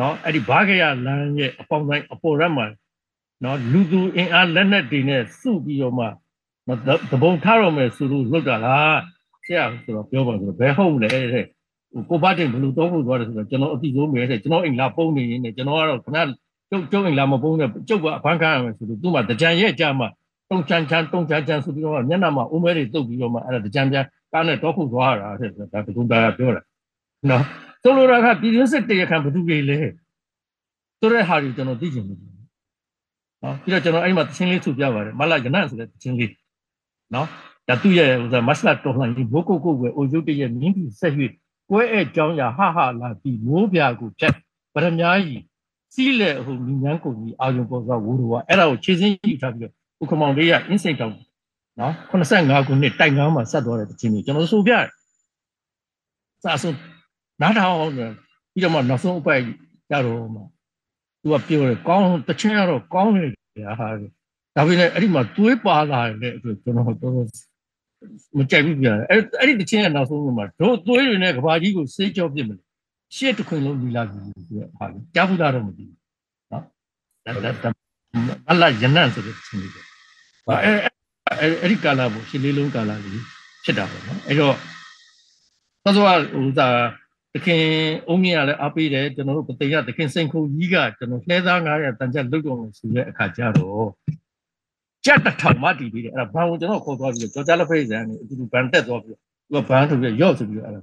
[0.01, 2.67] နော်အဲ့ဒီဘာခရလမ်းရဲ့အပေါင်းတိုင်းအပေါ်ရက်မှာ
[3.45, 6.07] နော်လူသူအင်အားလက်နက်တွေနဲ့စုပြီးတော့မှ
[7.11, 8.99] သဘုံထားတော့မယ်ဆိုလို့လွတ်တာလား
[9.45, 11.45] ဆရာဆိုတော့ပြောပါဆိုတော့ဘယ်ဟုတ်လဲတဲ့
[12.09, 16.19] ကိုဘတ်တင်ဘလူတော့ဖို့သွားတယ်ဆိုတော့ကျွန်တော်အတိဆုံးပဲတဲ့ကျွန်တော်အိမ်လာပုံနေရင်းနဲ့ကျွန်တော်ကတော့ခဏ
[16.71, 20.09] ကျုပ်ကျုပ်အိမ်လာမပုံနဲ့ကျုပ်ကအဖမ်းခံရမယ်ဆိုလို့သူ့မှာတကြံရဲ့ကြမှာ
[20.51, 26.63] တုံချန်ချန်တုံချန်ချန်ဆိုပြီးတော့မျက်နှာမှာအုံးမဲတွေတုပ်ပြီးတော့မှအဲ့ဒါတကြံပြန်ကားနဲ့တော့ခုသွားတာတဲ့ဒါတကုန်းသားကပြောတာ
[27.31, 27.45] နော်
[27.83, 29.79] ဆိုလိုတာကပြည်တွင်းစစ်တရားခံဘယ်သူတွေလဲ
[30.99, 32.19] ဆိုတဲ့ဟာတွေကျွန်တော်သိချင်တယ်
[33.43, 36.33] နော်ပြီးတော့ကျွန်တော်အဲ့မှာတချင်းလေးသူပြပါတယ်မလာရနန်ဆိုတဲ့တချင်းလေး
[37.15, 37.27] နော်
[37.69, 41.31] ဒါသူ့ရဲ့ဟိုဆိုမတ်လတော်လှန်ရေးဘိုးကုတ်ကုတ်ပဲအိုရုပ်တရဲ့မြင်းပြဆက်ရွေ့
[41.71, 44.35] ကွဲအဲကြောင်းရဟဟလာပြီးမိုးပြာကိုဖြတ်
[44.75, 45.45] ဗရမ ्या ကြီး
[45.95, 49.73] စီးလေဟိုမြန်းကုန်ကြီးအာယုံပေါ်ကဝူတော်အဲ့ဒါကိုခြေစင်းယူထားပြီးတော့
[50.03, 51.15] ဥက္ကမောင်လေးကအင်းစိန်တောင်
[51.81, 54.87] နော်85ခုနှစ်တိုက်ငန်းမှာဆက်သွားတဲ့တခြင်းကြီးကျွန်တော်ဆိုပြတယ်
[56.45, 56.77] စာဆုံး
[57.41, 59.43] နားထောင်အောင်ပြီးတော့မှနောက်ဆုံးအပိုက်
[59.91, 60.41] ကြတော့မှ
[61.21, 63.31] သူကပြောတယ်ကောင်းတခြင်းကတော့ကောင်းတယ်
[63.81, 63.89] ဟာ
[64.57, 67.27] ဒါပေမဲ့အဲ့ဒီမှာသွေးပါလာတဲ့အတွက်ကျွန်တော်တော်တော်
[68.39, 72.71] မကြိုက်ဘူးပြန်အဲ့အဲ့ဒီတခြင်းကနောက်ဆုံးမှာတို့သွေးတွေနဲ့ကဘာကြီးကိုစေးကြောပြစ်မလို့
[73.17, 75.99] ရှေ့တစ်ခွင်လုံးလီလာပြီဆိုတဲ့ဟာကြားဘူးသားတော့မသိဘူး
[76.53, 76.63] နော်
[77.45, 77.71] ဒါဒါ
[78.51, 79.81] အလယနန်ဆိုတဲ့ခြင်းလေးပဲ
[80.65, 80.77] အဲ့
[81.61, 83.25] အဲ့ဒီကာလာပေါ့ရှစ်လေးလုံးကာလာလေး
[83.65, 84.55] ဖြစ်တာပေါ့နော်အဲ့တော့
[85.85, 86.69] သောသောဟိုသာ
[87.35, 87.65] တခင်
[88.09, 93.89] အုံးမြင့်ကလည်းအားပေးတယ်ကျွန်တော်တို့ပသိရတခင်စိန်ခုကြီးကကျွန်တော်လှဲသား900တန်ချက်လုတ်တော်လို့ဆိုတဲ့အခါကျတော့
[95.05, 99.17] ကြက်တစ်ထောင်မှတည်ပြီးတယ်အဲ့ဒါဘန်ကိုကျွန်တော်ခေါ်သွားပြီးတော့ကြော်ကြလက်ဖိတ်ဆန်နေအတူတူဘန်တက်သွားပြီး
[99.53, 100.81] တော့သူကဘန်ထုတ်ပြီးရော့ဆိုပြီးတော့အဲ့ဒါ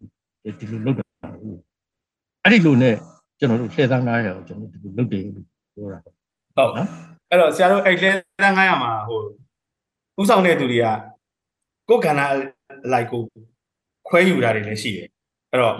[0.59, 1.59] ဒီလိုလုတ်တာဟုတ်
[2.43, 2.95] အဲ့ဒီလိုနဲ့
[3.39, 5.45] ကျွန်တော်တို့လှဲသား900ကိုကျွန်တော်ဒီလိုလုတ်တယ်လို့
[5.75, 6.87] ပြောတာဟုတ်နော်
[7.29, 8.09] အဲ့တော့ဆရာတို့အဲ့လှဲ
[8.43, 9.19] သား900မှာဟို
[10.21, 10.85] ဥဆောင်တဲ့သူတွေက
[11.89, 12.25] ကိုယ်ခန္ဓာ
[12.85, 13.21] အလိုက်ကို
[14.07, 15.07] ခွဲယူတာတွေလည်းရှိတယ်
[15.51, 15.75] အဲ့တော့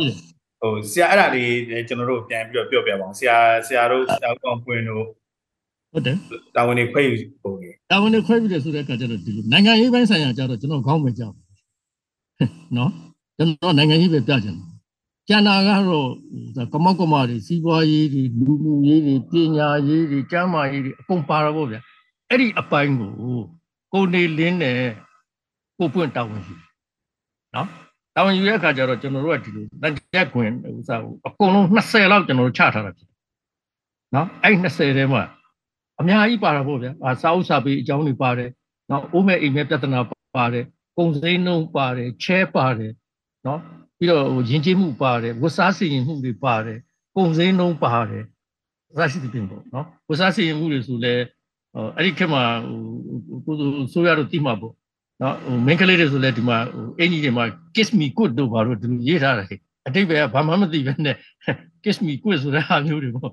[0.61, 3.37] ဟိုဆရာအဲ့ဒါလေးကျွန်တော်တို့ပြန်ပြီးတော့ပြောပြပါအောင်ဆရာ
[3.67, 5.03] ဆရာတို့ဆရာကောင်ပွင့်တို့
[5.91, 6.15] ဟုတ်တယ်
[6.55, 11.35] တာဝန်တွေခွဲယူပုံကြီးတာဝန်တွေခွဲပြီးတယ်ဆိုတဲ့အခါကျတော့ဒီလိုနိုင်ငံရေးပိုင်းဆိုင်ရာကျတော့ကျွန်တော်ခေါင်းမကြောက်
[12.77, 12.91] နော်
[13.37, 14.77] ကျွန်တော်နိုင်ငံရေးပဲပြချင်တယ်
[15.27, 16.07] ကျန်တာကတော့
[16.73, 21.81] ကမောက်ကမတွေစီးပွားရေးတွေလူမှုရေးတွေပညာရေးတွေကျန်းမာရေးတွေအကုန်ပါတော့ဗောဗျာ
[22.29, 23.11] အဲ့ဒီအပိုင်းကို
[23.93, 24.79] ကိုနေလင်းနဲ့
[25.77, 26.55] ကိုပွင့်တာဝန်ယူ
[27.55, 27.67] နော်
[28.17, 33.09] တာဝန်ယူတဲ့အခါကျတော့ကျွန်တော်တို့ကဒီလိုတရက်ခွင်ဥစားကိုအကုန်လုံး20လောက်ကျွန်တော်တို့ချထားတာဖြစ်
[34.15, 35.23] နော်အဲ့20ထဲမှာ
[35.99, 38.49] အများကြီးပါတာပေါ့ဗျာအာစာအုပ်စာပေအကြောင်းတွေပါတယ်
[38.91, 39.99] နော်အိုးမဲ့အိမ်မဲ့ပြဿနာ
[40.35, 40.65] ပါတယ်
[40.97, 42.91] ကုန်စည်နှုန်းပါတယ်ချဲပါတယ်
[43.45, 43.59] နော်
[43.97, 46.79] ပြီးတော့ဟိုယဉ်ကျေးမှုပါတယ်ဝတ်စားစီရင်မှုတွေပါတယ်
[47.15, 48.23] ကုန်စည်နှုန်းပါတယ်
[48.97, 51.13] ရရှိတဲ့ပြင်ပေါ့နော်ဝတ်စားစီရင်မှုတွေဆိုလဲ
[51.95, 52.43] အဲ့ဒီခေတ်မှာ
[53.45, 54.73] ဟိုကိုဆိုရတော့တိမှာပေါ့
[55.21, 57.45] နော်ဟိုမင်းကလေးတွေဆိုလဲဒီမှာဟိုအင်ကြီးတွေမှာ
[57.75, 59.47] kiss me good တို့ဘာလို့ဒီလိုရေးထားတယ်
[59.87, 61.15] အတိတ်ပဲဘာမှမသိပဲနဲ့
[61.83, 63.31] kiss me good ဆိုတဲ့ဟာမျိုးတွေပေါ့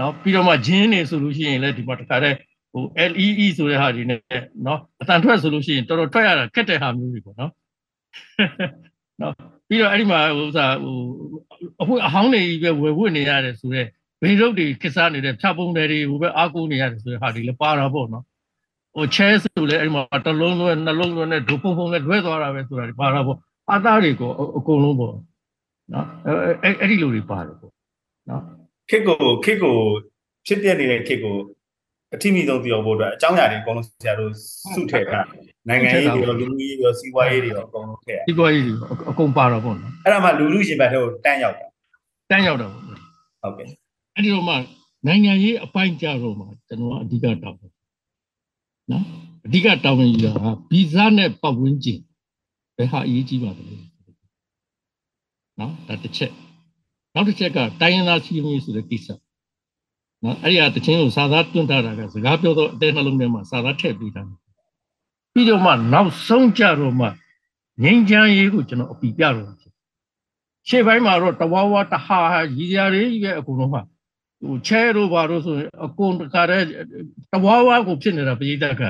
[0.00, 2.36] နော်ပြီးတော့မှဂျင်းနေဆိုလို့ရှိရင်လည်းဒီမှာတခါတည်း
[2.72, 4.20] ဟို LEE ဆိုတဲ့ဟာတွေနဲ့
[4.66, 7.50] နော်အတန်ထွက်ဆိုလို့ရှိရင်တော်တော်ထွက်ရတာခက်တဲ့ဟာမျိုးတွေပေါ့နော်
[9.20, 9.34] နော်
[9.68, 10.96] ပြီးတော့အဲ့ဒီမှာဟိုစားဟို
[11.80, 13.88] အခုအဟောင်းတွေပဲဝယ်ဝတ်နေရတယ်ဆိုတော့
[14.22, 18.24] ဘေးရုပ်တွေခစ်စားနေတဲ့ဖြတ်ပုံတွေဟိုပဲအားကိုးနေရတယ်ဆိုတဲ့ဟာတွေလည်းပါတာပေါ့နော်
[18.96, 23.38] ဟိုချဲဆိုလေအဲ့မှာတစ်လုံးလွဲနှလုံးလွဲနဲ့ဒုပုံပုံနဲ့လွဲသွားတာပဲဆိုတာဒီပါတာပေါ့
[23.72, 25.14] အသားတွေကိုအကုန်လုံးပေါ့
[25.92, 26.06] နော်
[26.62, 27.72] အဲ့အဲ့ဒီလိုတွေပါတယ်ပေါ့
[28.30, 28.42] နော်
[28.90, 29.76] ခစ်ကိုခစ်ကို
[30.46, 31.36] ဖြစ်ပြနေတဲ့ခစ်ကို
[32.14, 34.32] အထိမိဆုံးပြောဖို့အတွက်အကြောင်းအရာတွေအကုန်လုံးဆရာတို့
[34.74, 35.26] စုထည့်ထား
[35.68, 38.74] နိုင်ငံရေးတွေရောလူမှုရေးတွေရောစီးပွားရေးတွေရောအကုန်လုံးထည့်စီးပွားရေးတွေ
[39.10, 41.66] အကုန်ပါတော့ပေါ့နော်အဲ့ဒါမှလူလူရှင်ဘက်တွေကိုတန်းရောက်တာ
[42.30, 42.78] တန်းရောက်တော့ဟု
[43.48, 43.66] တ်ကဲ့
[44.14, 44.54] အဲ့ဒီတော့မှ
[45.06, 47.58] နိုင်ငံရေးအပိုင်းကြတော့မှကျွန်တော်အဓိကတောင်း
[48.90, 49.04] နော်
[49.46, 50.32] အဓိကတောင်းရင်ကြီးတာ
[50.70, 52.00] ဗီဇနဲ့ပတ်ဝန်းကျင်
[52.76, 53.64] ဘယ်ဟာအရေးကြီးပါလဲ
[55.58, 56.32] နော်ဒါတစ်ချက်
[57.14, 59.08] နောက်တစ်ချက်ကတိုင်းရင်းသားစီးပွားရေးဆိုတဲ့ကိစ္စ
[60.22, 64.22] နော်အဲ့ဒီအတချင်းကိုစာသားတွန်းထားတာကစကားပြောတော့အတဲနှလုံးထဲမှာစာသားထည့်ပေးတာ
[65.32, 67.06] ပြီးတော့မှနောက်ဆုံးကြတော့မှ
[67.82, 69.46] ငင်းချမ်းရေးကိုကျွန်တော်အပီပြတော့
[70.68, 72.18] ရှေ့ပိုင်းမှာတော့တဝါဝါတဟာ
[72.56, 73.82] ရည်ရည်ကြီးပဲအကုန်လုံးမှာ
[74.44, 76.66] ဟိုချဲတို့ဘာတို့ဆိုအကုန်တခါတည်း
[77.32, 78.82] တဝါဝါကိုဖြစ်နေတာပိဋက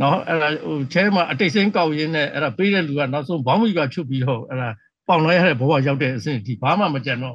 [0.00, 4.68] နော်အဲ့ဒါဟိုချဲမှာအတိတ်စင်းကောက်ရင်းနဲ့အဲ့ဒါပေးတဲ့လူကနောက်ဆုံးဘောင်းမီကချုပ်ပြီးတော့အဲ့ဒါ
[5.08, 7.34] ပေါင်လိုက်ရတဲ့ဘဝရောက်တဲ့အဆင့်ဒီဘာမှမကြံတော့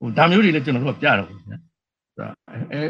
[0.00, 1.58] ဟိုဒါမျိုးတွေလည်းကျွန်တော်တို့ကပြတော့ဘူးညာ
[2.72, 2.80] အဲ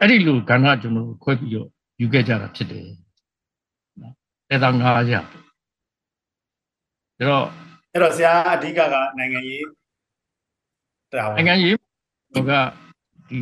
[0.00, 1.68] အဲ့ဒီလိုကဏ္ဍကျွန်တော်ခွဲပြီးတော့
[2.00, 2.84] ယူခဲ့ကြတာဖြစ်တယ်
[4.00, 4.14] နော်
[4.50, 5.20] အဲ့ဒါ9ရာဒါ
[7.30, 7.46] တော့
[7.92, 9.64] အဲ့တော့ဆရာအဓိကကနိုင်ငံရေး
[11.12, 11.74] တာဝန်နိုင်ငံရေး
[12.34, 12.52] ဟိုက
[13.30, 13.40] ဒီ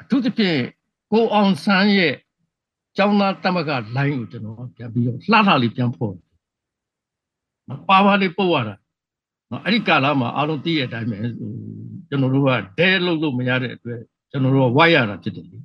[0.00, 0.60] အထူးသဖြင့်
[1.12, 2.14] ကိုအောင်ဆန်းရဲ့
[2.96, 6.14] ကျောင်းသားတမကလိုင်းကိုကျွန်တော်ပြန်ပြီးတော့လှလှလေးပြန်ဖို့
[7.68, 8.76] နော်ပါပါလေးပို့ရတာ
[9.50, 11.18] နော်အဲ့ဒီကာလမှာအားလုံးသိတဲ့အတိုင်းပဲ
[12.08, 14.00] ကျွန်တော်တို့ကဒဲလို့လို့မရတဲ့အတွက်
[14.30, 15.58] ကျွန်တော်တို့ကဝိုက်ရတာဖြစ်တယ်လေ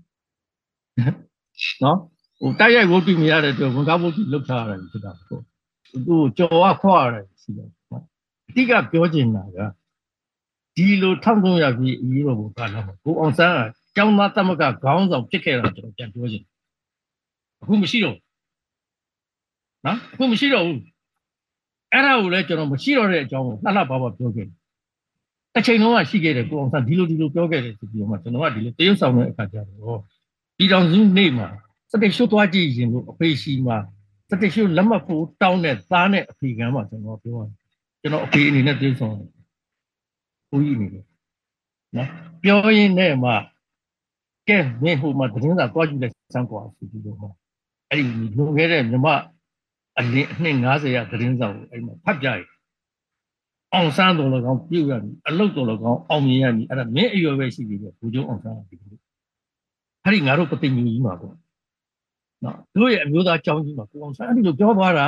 [1.84, 1.97] နော်
[2.39, 5.43] ဟိုတိုက်ရိုက်ဝုတ်တိမရတဲ့အတွက်ဝန်ကားဝုတ်တိလုတ်ထားရတယ်ဖြစ်တာပေါ့
[6.08, 8.04] သူကြော်ဝခွာရတယ်ရှိတယ်နော်
[8.49, 9.58] အတိကပြောချင်တာက
[10.82, 13.59] ဒီလို1300ပြည်အရေးတော်ဘုကာလမှာကိုအောင်ဆန်းက
[13.95, 16.43] ကျောင်းသားသမဂ္ဂခေါင်းဆောင်ဖြစ်ခဲ့တာကျွန်တော်ပြန်ပြောချင်
[17.61, 18.17] အခုမရှိတော့
[19.86, 20.79] နော်အခုမရှိတော့ဘူး
[21.93, 24.47] အဲ့ဒါကိုလည်းကျွန်တော်မရှိတော့တဲ့အကြောင်းကိုလှလှပါပါပြောခဲ့
[25.57, 29.99] အချိန်လုံးကရှိခဲ့တယ်ကိုအောင်ဆန်းဒီလိုဒီလိုပြောခဲ့တယ်ဆိုပြီးတော့မှကျွန်တော်ကဒီလိုတရုပ်ဆောင်တဲ့အခါကျတော့
[30.57, 31.47] ဒီတောင်စုနေ့မှာ
[31.91, 33.77] စတိတ်ရှုသွားကြည့်ရင်လို့အဖေရှိမှာ
[34.29, 37.51] စတိတ်ရှုလက်မှတ်ဖို့တောင်းတဲ့သားနဲ့အဖေကမ်းမှာကျွန်တော်ပြောရတယ်
[38.01, 39.40] ကျွန်တော်အဖေအနေနဲ့တရုပ်ဆောင်တယ်
[40.56, 41.04] ဦးကြီးအနေနဲ့
[41.95, 42.10] နော်
[42.43, 43.32] ပြောရင်းနဲ့မှ
[44.47, 47.28] ကဲမင်းဟိုမှာသတင်းစာတွားကြည့်လိုက်စမ်းကွာဆိုပြီးတော့မှ
[47.89, 49.08] အဲ့ဒီလွန်ခဲ့တဲ့မြမ
[49.99, 52.41] အလင်းအနှစ်90ရာသတင်းစာကိုအဲ့မှာဖတ်ပြရ
[53.74, 58.99] အောင်ဆန်းတော်လည်းကောင်းပြုတ်ရပြီအလုတ်တော်လည်းကောင်းအောင်မြင်ရပြီအဲ့ဒါမင်းအရွယ်ပဲရှိသေးတယ်ဘူကျုံအောင်ဆန်းဒီလို
[60.04, 61.36] အဲ့ဒီငါတို့ပသိညူကြီးမှာပေါ့
[62.43, 65.08] နော်တို့ရဲ့အမျိုးသားကျောင်းကြီးမှာကိုအောင်ဆန်းအဲ့ဒီလိုပြောသွားတာ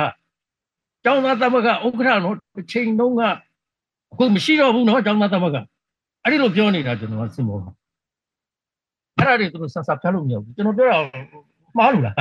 [1.04, 3.22] ကျောင်းသားသမဂ္ဂဥက္ကဋ္ဌတော့တစ်ချိန်လုံးက
[4.14, 5.56] အခုမရှိတော့ဘူးနော်ကျောင်းသားသမဂ္ဂ
[6.22, 7.72] အဲ့ဒီလိုပြောနေတာကျွန်တော်ကစင်ပေါ်ပါ
[9.16, 10.98] အဲ့ဒါတွေသူတို့ဆက်ဆက်ဖျက်လို့မရဘူးကျွန်တော်ပြောတာ
[11.78, 12.14] မှားလို့လား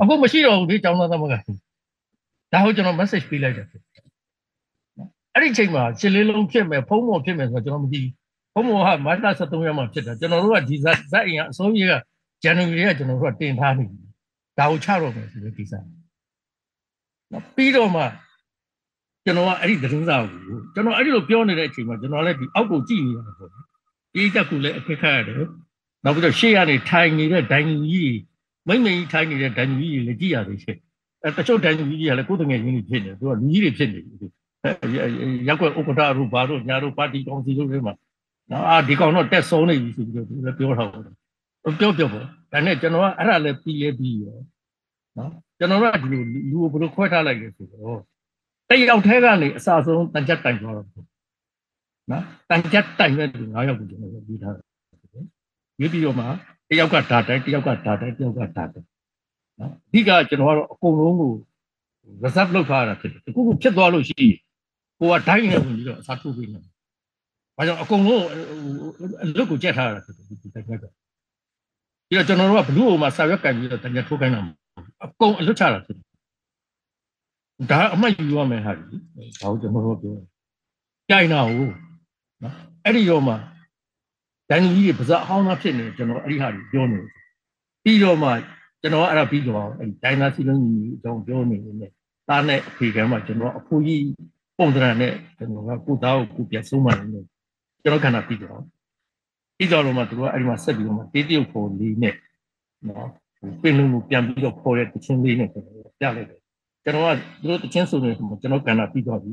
[0.00, 1.38] အခုမရှိတော့ဘူးဒီကျောင်းသားသမဂ္ဂဒါ
[2.64, 3.66] ဟုတ်ကျွန်တော် message ပေးလိုက်တယ်
[5.34, 8.12] အဲ့ဒီချိန်မှာရှစ်လေးလုံးဖြစ်မယ်ဖုံးမော်ဖြစ်မယ်ဆိုတော့ကျွန်တော်မသိဘူး
[8.54, 11.92] ဖုံးမော်ကမတ်လ23ရက်မှာဖြစ်တာကျွန်တော်တို့ကဒီဇက်ဇက်အင်အစိုးရက
[12.42, 13.98] ဇန်နဝါရီကကျွန်တော်တို့ကတင်ထားနေပြီ
[14.58, 15.72] ဒါကိုချတော့မယ်ဆိုတဲ့ကိစ္စ
[17.32, 18.02] နော်ပြီးတော့မှ
[19.28, 20.30] ကျွန်တော်ကအဲ့ဒီသတင်းစာကို
[20.74, 23.50] ကျွန်တော်အဲ့ဒီလိုပြောနေတဲ့အချိန်မှာကျွန်တော်လည်းဒီအောက်ကိုကြည့်နေတာပေါ့
[24.14, 25.36] ဒီတက်ကူလည်းအခက်ခက်ရတယ်
[26.04, 28.18] နောက်ပြီးတော့ရှေ့ကနေထိုင်နေတဲ့ဒိုင်ကြီး
[28.68, 30.76] မိမ့်မိန်ထိုင်နေတဲ့ဒိုင်ကြီးကြီးလည်းကြည့်ရသေးတယ်
[31.24, 34.14] အဲတချို့တိုင်းကြီးကြီးကလည်းကိုယ်တငယ်ချင်းတွေဖြစ်နေသူကလူကြီးတွေဖြစ်နေပြီ
[35.48, 37.94] ရက်ွက်ဥက္ကဋ္ဌတို့ဘာတို့ညာတို့ပါတီကောင်စီတို့တွေမှာ
[38.50, 41.14] နော်အာဒီကောင်တော့တက်ဆုံးနေပြီဆိုပြီးတော့သူလည်းပြောထားတယ်
[41.80, 44.36] ပြောပြောပေါ့ဒါနဲ့ကျွန်တော်ကအဲ့ဒါလည်းပြီးလဲပြီးရော
[45.16, 48.00] နော်ကျွန်တော်ကဒီလိုလူကိုဘယ်လိုခွဲထားလိုက်လဲဆိုတော့
[48.70, 50.86] တယောက်ထဲကနေအစဆုံးတန်ကြက်တိုင်သွားတော့
[52.10, 54.66] နော်တန်ကြက်တိုင်မဲ့လူ9ယောက်ကိုကျွန်တော်ပြီးထားတယ်
[55.80, 56.26] ရွေးပြီးတော့မှ
[56.70, 58.88] တယောက်ကဓာတ်တိုင်းတယောက်ကဓာတ်တိုင်းတယောက်ကဓာတ်တိုင်း
[59.58, 61.32] နော်အဓိကကျွန်တော်ကတော့အကုန်လုံးကို
[62.24, 64.36] reserve လုပ်ထားတာဖြစ်တယ်အခုခုဖြစ်သွားလို့ရှိရင်
[65.00, 66.72] ကိုကဒိုင်းနဲ့ဝင်ပြီးတော့အစားထိုးပေးနေတယ်
[67.56, 68.24] ဘာကြောင့်အကုန်လုံး
[69.22, 74.40] အလွတ်ကိုကြက်ထားတာဖြစ်တယ်ဒီတိုက်ကပြီးတော့ကျွန်တော်တို့ကဘလူးအိုမှာစာရွက်ကန်ပြီးတော့တကယ်ထိုးခိုင်းတာ
[75.04, 75.97] အကုန်အလွတ်ချတာဖြစ်တယ်
[77.70, 78.96] ဒါအမှတ်ယူရမယ်ဟာဒီ
[79.40, 80.14] ဒါကိုကျွန်တော်တို့ပြော
[81.08, 81.74] ကြိုင်တာဟုတ်
[82.42, 82.54] နော်
[82.84, 83.34] အဲ့ဒီတော့မှ
[84.50, 87.08] ဒိုင်းကြီးတွေပါဇက်အဟောင်းသားဖြစ်နေကျွန်တော်အဲ့ဒီဟာတွေပြောနေတယ်
[87.84, 88.30] ပြီးတော့မှ
[88.80, 91.92] ကျွန်တော်ကအဲ့ဒါပြီးတော့အဲ့ဒီဒိုင်းနာစီလုံးကြီးအကြောင်းပြောနေတယ်
[92.28, 94.02] သားနဲ့အဖေကမှကျွန်တော်အဖိုးကြီး
[94.58, 97.10] ပုံစံနဲ့ကျွန်တော်ကကိုသားကိုကိုပြဆုံးမှလည်း
[97.82, 98.60] ကျွန်တော်ခန္ဓာပြီးတော့
[99.56, 102.14] ပြီးတော့မှသူကအဲ့ဒီမှာဆက်ပြီးတော့မှတေးတရုပ်ပေါ်လေးနဲ့
[102.88, 103.08] နော်
[103.62, 106.37] ပင်လုံးကိုပြန်ပြီးတော့ပေါ်တဲ့တခြင်းလေးနဲ့ကျွန်တော်ပြလိုက်တယ်
[106.84, 107.10] ကျွန်တော်က
[107.42, 109.32] သူတို့တခြင်းဆိုနေကျွန်တော်ခန္ဓာပြီးတော့ပြီ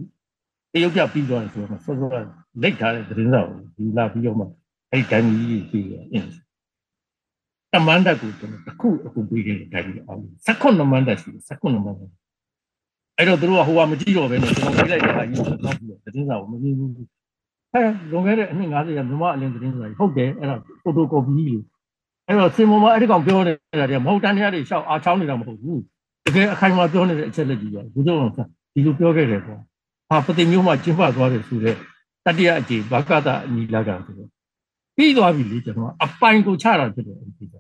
[0.74, 2.10] တရုပ်ပြပြီးတော့ဆိုတော့ဆောစော
[2.62, 4.46] လက်ထားတဲ့သတင်းစာကိုဒီလာပြီးတော့မှ
[4.92, 6.30] အဲ့ဒီတိုင်းကြီးပြီးတော့အင်း
[7.74, 12.12] တမန်တက်ကိုကျွန်တော်တစ်ခုအခုပြီးခဲ့တဲ့တိုင်းကြီးအောင်16မန်တက်ရှိ16မန်တက်
[13.18, 17.06] အဲ့တော့သူတို့ကဟိုကမကြည့်တော့ဘဲနဲ့ကျွန်တော်ပြလိုက်တဲ့ဟာကြီးကိုတော့ပြီးတော့သတင်းစာကိုမမြင်ဘူးဟဲ့
[18.12, 21.62] လွန်ခဲ့တဲ့အနှစ်90ရာမြန်မာအလင်းသတင်းစာကြီးဟုတ်တယ်အဲ့ဒါဖိုတိုကော်ပီကြီး
[22.28, 25.82] အဲ့တော့စင်မောမအဲ့ဒီကောင်ပြောနေတာတည်းမဟုတ်တန်းတရားတွေရှောက်အားချောင်းနေတာမဟုတ်ဘူး
[26.26, 28.34] တကယ်အခိုင်အမာပြောနေတဲ့အချက်လက်ကြီးပဲဘုရားအောင်
[28.74, 29.60] ဒီလိုပြောခဲ့တယ်ပေါ့
[30.10, 31.78] ဟာပတိမျိုးမှကျင်းပသွားတယ်ဆိုတော့
[32.26, 34.30] တတိယအကြိမ်ဘာကတာအညီလာကဆိုတော့
[34.98, 37.56] ပြီးသွားပြီလေကျွန်တော်အပိုင်ကိုချတာဖြစ်တယ်ဒီက